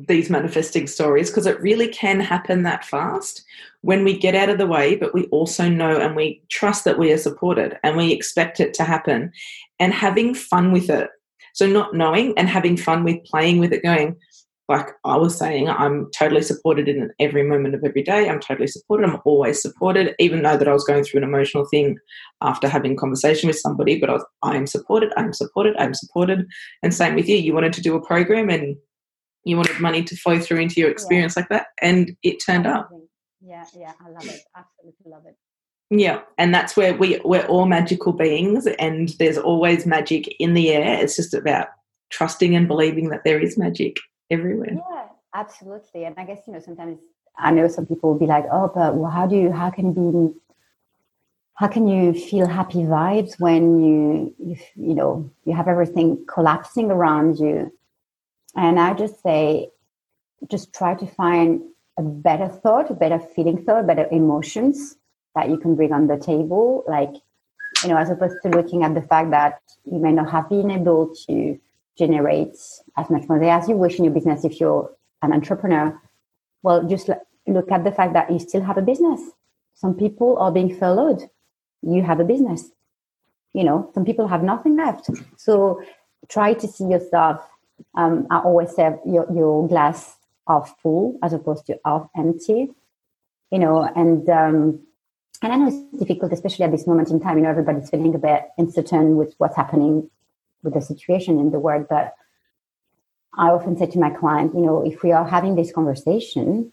these 0.08 0.28
manifesting 0.28 0.86
stories 0.86 1.30
because 1.30 1.46
it 1.46 1.60
really 1.60 1.88
can 1.88 2.20
happen 2.20 2.62
that 2.62 2.84
fast 2.84 3.44
when 3.80 4.04
we 4.04 4.18
get 4.18 4.34
out 4.34 4.48
of 4.48 4.58
the 4.58 4.66
way, 4.66 4.96
but 4.96 5.14
we 5.14 5.24
also 5.26 5.68
know 5.68 5.96
and 5.96 6.16
we 6.16 6.42
trust 6.50 6.84
that 6.84 6.98
we 6.98 7.12
are 7.12 7.18
supported 7.18 7.78
and 7.82 7.96
we 7.96 8.12
expect 8.12 8.60
it 8.60 8.74
to 8.74 8.84
happen. 8.84 9.32
And 9.78 9.92
having 9.92 10.34
fun 10.34 10.72
with 10.72 10.90
it. 10.90 11.10
So 11.54 11.66
not 11.66 11.94
knowing 11.94 12.36
and 12.36 12.48
having 12.48 12.76
fun 12.76 13.04
with 13.04 13.24
playing 13.24 13.58
with 13.58 13.72
it, 13.72 13.82
going, 13.82 14.16
like 14.68 14.88
I 15.04 15.16
was 15.16 15.38
saying, 15.38 15.68
I'm 15.68 16.10
totally 16.16 16.42
supported 16.42 16.88
in 16.88 17.10
every 17.20 17.44
moment 17.44 17.74
of 17.74 17.84
every 17.84 18.02
day. 18.02 18.28
I'm 18.28 18.40
totally 18.40 18.66
supported. 18.66 19.08
I'm 19.08 19.20
always 19.24 19.62
supported, 19.62 20.14
even 20.18 20.42
though 20.42 20.56
that 20.56 20.66
I 20.66 20.72
was 20.72 20.84
going 20.84 21.04
through 21.04 21.18
an 21.18 21.28
emotional 21.28 21.66
thing 21.66 21.98
after 22.42 22.68
having 22.68 22.96
conversation 22.96 23.46
with 23.46 23.58
somebody. 23.58 23.98
But 24.00 24.10
I, 24.10 24.12
was, 24.14 24.24
I 24.42 24.56
am 24.56 24.66
supported. 24.66 25.12
I'm 25.16 25.32
supported. 25.32 25.76
I'm 25.78 25.94
supported. 25.94 26.46
And 26.82 26.92
same 26.92 27.14
with 27.14 27.28
you. 27.28 27.36
You 27.36 27.54
wanted 27.54 27.74
to 27.74 27.80
do 27.80 27.94
a 27.94 28.04
program 28.04 28.50
and 28.50 28.76
you 29.44 29.56
wanted 29.56 29.78
money 29.78 30.02
to 30.02 30.16
flow 30.16 30.40
through 30.40 30.58
into 30.58 30.80
your 30.80 30.90
experience 30.90 31.34
yeah. 31.36 31.42
like 31.42 31.48
that, 31.50 31.66
and 31.80 32.16
it 32.24 32.42
turned 32.44 32.66
up. 32.66 32.90
Yeah, 33.40 33.64
yeah, 33.78 33.92
I 34.04 34.10
love 34.10 34.26
it. 34.26 34.40
Absolutely 34.56 35.06
love 35.06 35.22
it. 35.26 35.36
Yeah, 35.88 36.22
and 36.36 36.52
that's 36.52 36.76
where 36.76 36.94
we 36.94 37.20
we're 37.24 37.46
all 37.46 37.66
magical 37.66 38.12
beings, 38.12 38.66
and 38.66 39.10
there's 39.20 39.38
always 39.38 39.86
magic 39.86 40.26
in 40.40 40.54
the 40.54 40.70
air. 40.72 41.00
It's 41.00 41.14
just 41.14 41.32
about 41.32 41.68
trusting 42.10 42.56
and 42.56 42.66
believing 42.66 43.10
that 43.10 43.22
there 43.24 43.38
is 43.38 43.56
magic 43.56 43.98
everywhere. 44.30 44.74
Yeah, 44.74 45.06
absolutely. 45.34 46.04
And 46.04 46.14
I 46.18 46.24
guess 46.24 46.40
you 46.46 46.52
know 46.52 46.60
sometimes 46.60 46.98
I 47.38 47.50
know 47.52 47.68
some 47.68 47.86
people 47.86 48.12
will 48.12 48.18
be 48.18 48.26
like, 48.26 48.46
"Oh, 48.50 48.70
but 48.74 48.94
well, 48.94 49.10
how 49.10 49.26
do 49.26 49.36
you? 49.36 49.52
How 49.52 49.70
can 49.70 49.92
be? 49.92 50.34
How 51.54 51.68
can 51.68 51.88
you 51.88 52.12
feel 52.12 52.46
happy 52.46 52.80
vibes 52.80 53.40
when 53.40 53.80
you 53.84 54.34
you 54.38 54.56
you 54.74 54.94
know 54.94 55.30
you 55.44 55.54
have 55.54 55.68
everything 55.68 56.24
collapsing 56.26 56.90
around 56.90 57.38
you?" 57.38 57.72
And 58.54 58.80
I 58.80 58.94
just 58.94 59.22
say, 59.22 59.70
just 60.50 60.72
try 60.72 60.94
to 60.94 61.06
find 61.06 61.60
a 61.98 62.02
better 62.02 62.48
thought, 62.48 62.90
a 62.90 62.94
better 62.94 63.18
feeling 63.18 63.62
thought, 63.64 63.86
better 63.86 64.08
emotions 64.10 64.96
that 65.34 65.50
you 65.50 65.58
can 65.58 65.74
bring 65.76 65.92
on 65.92 66.06
the 66.06 66.16
table 66.16 66.82
like 66.88 67.14
you 67.82 67.88
know 67.90 67.96
as 67.96 68.10
opposed 68.10 68.36
to 68.42 68.48
looking 68.48 68.82
at 68.82 68.94
the 68.94 69.02
fact 69.02 69.30
that 69.30 69.60
you 69.84 69.98
may 69.98 70.12
not 70.12 70.30
have 70.30 70.48
been 70.48 70.70
able 70.70 71.14
to 71.26 71.58
generate 71.98 72.56
as 72.96 73.10
much 73.10 73.28
money 73.28 73.48
as 73.48 73.68
you 73.68 73.76
wish 73.76 73.98
in 73.98 74.04
your 74.04 74.14
business 74.14 74.44
if 74.44 74.60
you're 74.60 74.90
an 75.22 75.32
entrepreneur 75.32 75.98
well 76.62 76.82
just 76.86 77.08
look 77.46 77.70
at 77.70 77.84
the 77.84 77.92
fact 77.92 78.12
that 78.12 78.30
you 78.30 78.38
still 78.38 78.62
have 78.62 78.78
a 78.78 78.82
business 78.82 79.20
some 79.74 79.94
people 79.94 80.36
are 80.38 80.52
being 80.52 80.74
furloughed 80.74 81.28
you 81.82 82.02
have 82.02 82.20
a 82.20 82.24
business 82.24 82.70
you 83.52 83.64
know 83.64 83.90
some 83.94 84.04
people 84.04 84.28
have 84.28 84.42
nothing 84.42 84.76
left 84.76 85.08
so 85.36 85.80
try 86.28 86.52
to 86.52 86.66
see 86.68 86.84
yourself 86.84 87.40
Um, 87.94 88.26
I 88.30 88.38
always 88.38 88.74
say 88.74 88.94
your, 89.04 89.26
your 89.32 89.68
glass 89.68 90.16
half 90.48 90.74
full 90.82 91.18
as 91.22 91.32
opposed 91.32 91.66
to 91.66 91.78
half 91.84 92.08
empty. 92.16 92.70
You 93.50 93.58
know, 93.58 93.84
and 93.94 94.28
um, 94.28 94.80
and 95.42 95.52
I 95.52 95.56
know 95.56 95.68
it's 95.68 95.98
difficult, 95.98 96.32
especially 96.32 96.64
at 96.64 96.72
this 96.72 96.86
moment 96.86 97.10
in 97.10 97.20
time. 97.20 97.36
You 97.36 97.44
know, 97.44 97.50
everybody's 97.50 97.90
feeling 97.90 98.14
a 98.14 98.18
bit 98.18 98.48
uncertain 98.58 99.16
with 99.16 99.34
what's 99.38 99.56
happening 99.56 100.10
with 100.66 100.74
the 100.74 100.82
situation 100.82 101.38
in 101.38 101.50
the 101.50 101.58
world. 101.58 101.86
But 101.88 102.14
I 103.38 103.48
often 103.48 103.78
say 103.78 103.86
to 103.86 103.98
my 103.98 104.10
client, 104.10 104.54
you 104.54 104.60
know, 104.60 104.84
if 104.84 105.02
we 105.02 105.12
are 105.12 105.26
having 105.26 105.56
this 105.56 105.72
conversation, 105.72 106.72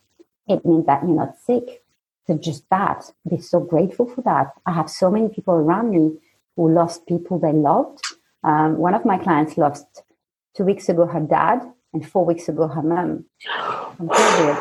it 0.50 0.66
means 0.66 0.86
that 0.88 1.04
you're 1.04 1.16
not 1.16 1.38
sick. 1.38 1.84
So 2.28 2.38
just 2.38 2.70
that, 2.70 3.12
be 3.30 3.38
so 3.38 3.60
grateful 3.60 4.08
for 4.08 4.22
that. 4.24 4.52
I 4.66 4.74
have 4.74 4.90
so 4.90 5.10
many 5.12 5.30
people 5.30 5.54
around 5.54 5.92
me 5.92 6.18
who 6.56 6.74
lost 6.74 7.06
people 7.06 7.40
they 7.40 7.52
loved. 7.52 8.00
Um, 8.44 8.78
one 8.78 8.94
of 8.94 9.06
my 9.06 9.18
clients 9.18 9.58
lost 9.58 10.04
two 10.56 10.64
weeks 10.64 10.88
ago 10.90 11.06
her 11.06 11.20
dad 11.20 11.62
and 11.94 12.08
four 12.08 12.26
weeks 12.26 12.48
ago 12.48 12.68
her 12.68 12.82
mom. 12.82 13.26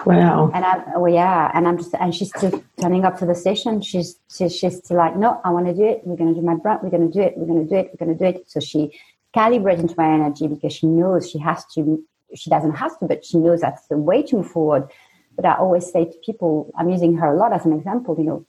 Wow. 0.07 0.51
And 0.55 0.65
I'm, 0.65 0.83
oh 0.97 1.07
yeah, 1.07 1.51
and 1.55 1.67
I'm 1.69 1.79
just, 1.79 1.95
and 1.95 2.15
she's 2.15 2.29
still 2.29 2.63
turning 2.81 3.05
up 3.05 3.19
to 3.19 3.27
the 3.27 3.35
session. 3.35 3.81
She's, 3.81 4.19
she's, 4.35 4.55
she's 4.57 4.79
still 4.79 4.97
like, 4.99 5.17
no, 5.17 5.41
I 5.45 5.51
want 5.51 5.67
to 5.67 5.75
do 5.75 5.85
it. 5.85 6.03
We're 6.05 6.17
going 6.17 6.35
to 6.35 6.41
do 6.41 6.45
my 6.45 6.57
brand. 6.57 6.81
We're 6.83 6.91
going 6.91 7.11
to 7.11 7.13
do 7.13 7.21
it. 7.21 7.35
We're 7.37 7.47
going 7.47 7.67
to 7.67 7.69
do 7.69 7.77
it. 7.77 7.91
We're 7.93 8.07
going 8.07 8.19
to 8.19 8.25
do 8.25 8.39
it. 8.39 8.51
So 8.51 8.61
she 8.61 8.99
calibrates 9.35 9.81
into 9.81 9.95
my 9.97 10.13
energy 10.13 10.47
because 10.47 10.73
she 10.73 10.87
knows 10.87 11.31
she 11.31 11.39
has 11.39 11.65
to, 11.75 12.03
she 12.35 12.51
doesn't 12.51 12.75
have 12.75 12.99
to, 13.01 13.07
but 13.07 13.25
she 13.25 13.39
knows 13.39 13.61
that's 13.61 13.87
the 13.89 13.97
way 13.97 14.23
to 14.23 14.37
move 14.37 14.51
forward. 14.51 14.91
But 15.37 15.47
I 15.47 15.55
always 15.55 15.91
say 15.91 16.05
to 16.05 16.15
people, 16.25 16.73
I'm 16.77 16.91
using 16.91 17.17
her 17.17 17.35
a 17.35 17.37
lot 17.37 17.53
as 17.53 17.65
an 17.65 17.73
example, 17.73 18.17
you 18.19 18.25
know, 18.25 18.47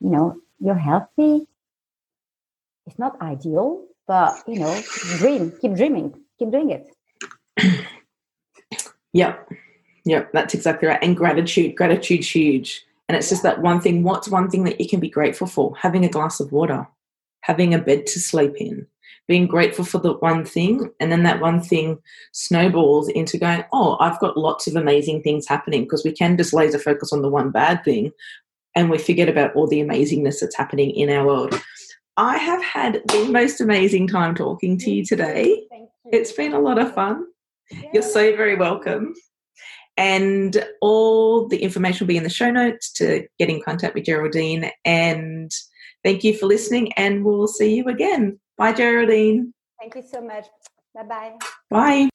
you 0.00 0.10
know, 0.10 0.36
you're 0.60 0.74
healthy. 0.74 1.46
It's 2.86 2.98
not 2.98 3.20
ideal, 3.22 3.84
but 4.06 4.34
you 4.46 4.58
know, 4.58 4.82
dream, 5.18 5.52
keep 5.60 5.74
dreaming, 5.74 6.14
keep 6.38 6.50
doing 6.50 6.70
it. 6.70 6.88
yep. 9.12 9.48
Yep, 10.04 10.32
that's 10.32 10.54
exactly 10.54 10.88
right. 10.88 10.98
And 11.02 11.16
gratitude, 11.16 11.76
gratitude's 11.76 12.28
huge. 12.28 12.84
And 13.08 13.16
it's 13.16 13.28
just 13.28 13.42
that 13.42 13.60
one 13.60 13.80
thing. 13.80 14.02
What's 14.02 14.28
one 14.28 14.50
thing 14.50 14.64
that 14.64 14.80
you 14.80 14.88
can 14.88 15.00
be 15.00 15.08
grateful 15.08 15.46
for? 15.46 15.76
Having 15.76 16.04
a 16.04 16.08
glass 16.08 16.40
of 16.40 16.50
water, 16.50 16.88
having 17.42 17.74
a 17.74 17.78
bed 17.78 18.06
to 18.06 18.20
sleep 18.20 18.54
in, 18.56 18.86
being 19.28 19.46
grateful 19.46 19.84
for 19.84 19.98
the 19.98 20.14
one 20.14 20.44
thing. 20.44 20.90
And 21.00 21.12
then 21.12 21.22
that 21.22 21.40
one 21.40 21.60
thing 21.60 21.98
snowballs 22.32 23.08
into 23.08 23.38
going, 23.38 23.64
oh, 23.72 23.96
I've 24.00 24.18
got 24.20 24.36
lots 24.36 24.66
of 24.66 24.76
amazing 24.76 25.22
things 25.22 25.46
happening 25.46 25.82
because 25.82 26.04
we 26.04 26.12
can 26.12 26.36
just 26.36 26.52
laser 26.52 26.78
focus 26.78 27.12
on 27.12 27.22
the 27.22 27.30
one 27.30 27.50
bad 27.50 27.84
thing 27.84 28.12
and 28.74 28.90
we 28.90 28.98
forget 28.98 29.28
about 29.28 29.54
all 29.54 29.66
the 29.66 29.80
amazingness 29.80 30.40
that's 30.40 30.56
happening 30.56 30.90
in 30.90 31.10
our 31.10 31.26
world. 31.26 31.60
I 32.16 32.36
have 32.38 32.62
had 32.62 33.02
the 33.06 33.28
most 33.30 33.60
amazing 33.60 34.06
time 34.06 34.34
talking 34.34 34.78
to 34.78 34.90
you 34.90 35.04
today. 35.04 35.66
You. 35.70 35.88
It's 36.12 36.32
been 36.32 36.52
a 36.52 36.60
lot 36.60 36.78
of 36.78 36.94
fun. 36.94 37.26
Yeah. 37.70 37.88
You're 37.94 38.02
so 38.02 38.36
very 38.36 38.54
welcome. 38.54 39.14
And 39.96 40.64
all 40.80 41.48
the 41.48 41.62
information 41.62 42.06
will 42.06 42.12
be 42.12 42.16
in 42.16 42.22
the 42.22 42.30
show 42.30 42.50
notes 42.50 42.92
to 42.94 43.26
get 43.38 43.50
in 43.50 43.62
contact 43.62 43.94
with 43.94 44.04
Geraldine. 44.04 44.70
And 44.84 45.50
thank 46.02 46.24
you 46.24 46.36
for 46.36 46.46
listening, 46.46 46.92
and 46.94 47.24
we'll 47.24 47.46
see 47.46 47.76
you 47.76 47.84
again. 47.88 48.38
Bye, 48.56 48.72
Geraldine. 48.72 49.52
Thank 49.80 49.94
you 49.94 50.02
so 50.02 50.20
much. 50.20 50.46
Bye-bye. 50.94 51.38
Bye. 51.70 52.08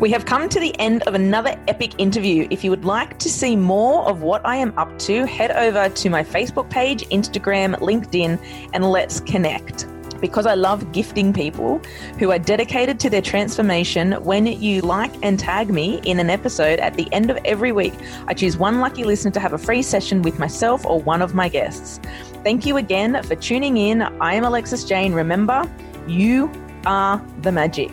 We 0.00 0.10
have 0.10 0.24
come 0.24 0.48
to 0.48 0.58
the 0.58 0.74
end 0.80 1.04
of 1.04 1.14
another 1.14 1.56
epic 1.68 1.92
interview. 1.98 2.48
If 2.50 2.64
you 2.64 2.70
would 2.70 2.84
like 2.84 3.20
to 3.20 3.28
see 3.28 3.54
more 3.54 4.02
of 4.08 4.22
what 4.22 4.44
I 4.44 4.56
am 4.56 4.76
up 4.76 4.98
to, 5.00 5.24
head 5.26 5.52
over 5.52 5.88
to 5.94 6.10
my 6.10 6.24
Facebook 6.24 6.68
page, 6.70 7.06
Instagram, 7.10 7.76
LinkedIn, 7.76 8.40
and 8.72 8.90
let's 8.90 9.20
connect 9.20 9.86
because 10.22 10.46
I 10.46 10.54
love 10.54 10.90
gifting 10.92 11.34
people 11.34 11.82
who 12.18 12.30
are 12.30 12.38
dedicated 12.38 12.98
to 13.00 13.10
their 13.10 13.20
transformation. 13.20 14.12
When 14.24 14.46
you 14.46 14.80
like 14.80 15.12
and 15.22 15.38
tag 15.38 15.68
me 15.68 16.00
in 16.04 16.18
an 16.18 16.30
episode 16.30 16.78
at 16.78 16.94
the 16.94 17.12
end 17.12 17.30
of 17.30 17.36
every 17.44 17.72
week, 17.72 17.92
I 18.26 18.32
choose 18.32 18.56
one 18.56 18.80
lucky 18.80 19.04
listener 19.04 19.32
to 19.32 19.40
have 19.40 19.52
a 19.52 19.58
free 19.58 19.82
session 19.82 20.22
with 20.22 20.38
myself 20.38 20.86
or 20.86 21.00
one 21.02 21.20
of 21.20 21.34
my 21.34 21.50
guests. 21.50 22.00
Thank 22.42 22.64
you 22.64 22.78
again 22.78 23.22
for 23.24 23.34
tuning 23.34 23.76
in. 23.76 24.00
I 24.00 24.32
am 24.32 24.44
Alexis 24.44 24.84
Jane. 24.84 25.12
Remember, 25.12 25.70
you 26.06 26.50
are 26.86 27.22
the 27.42 27.52
magic. 27.52 27.90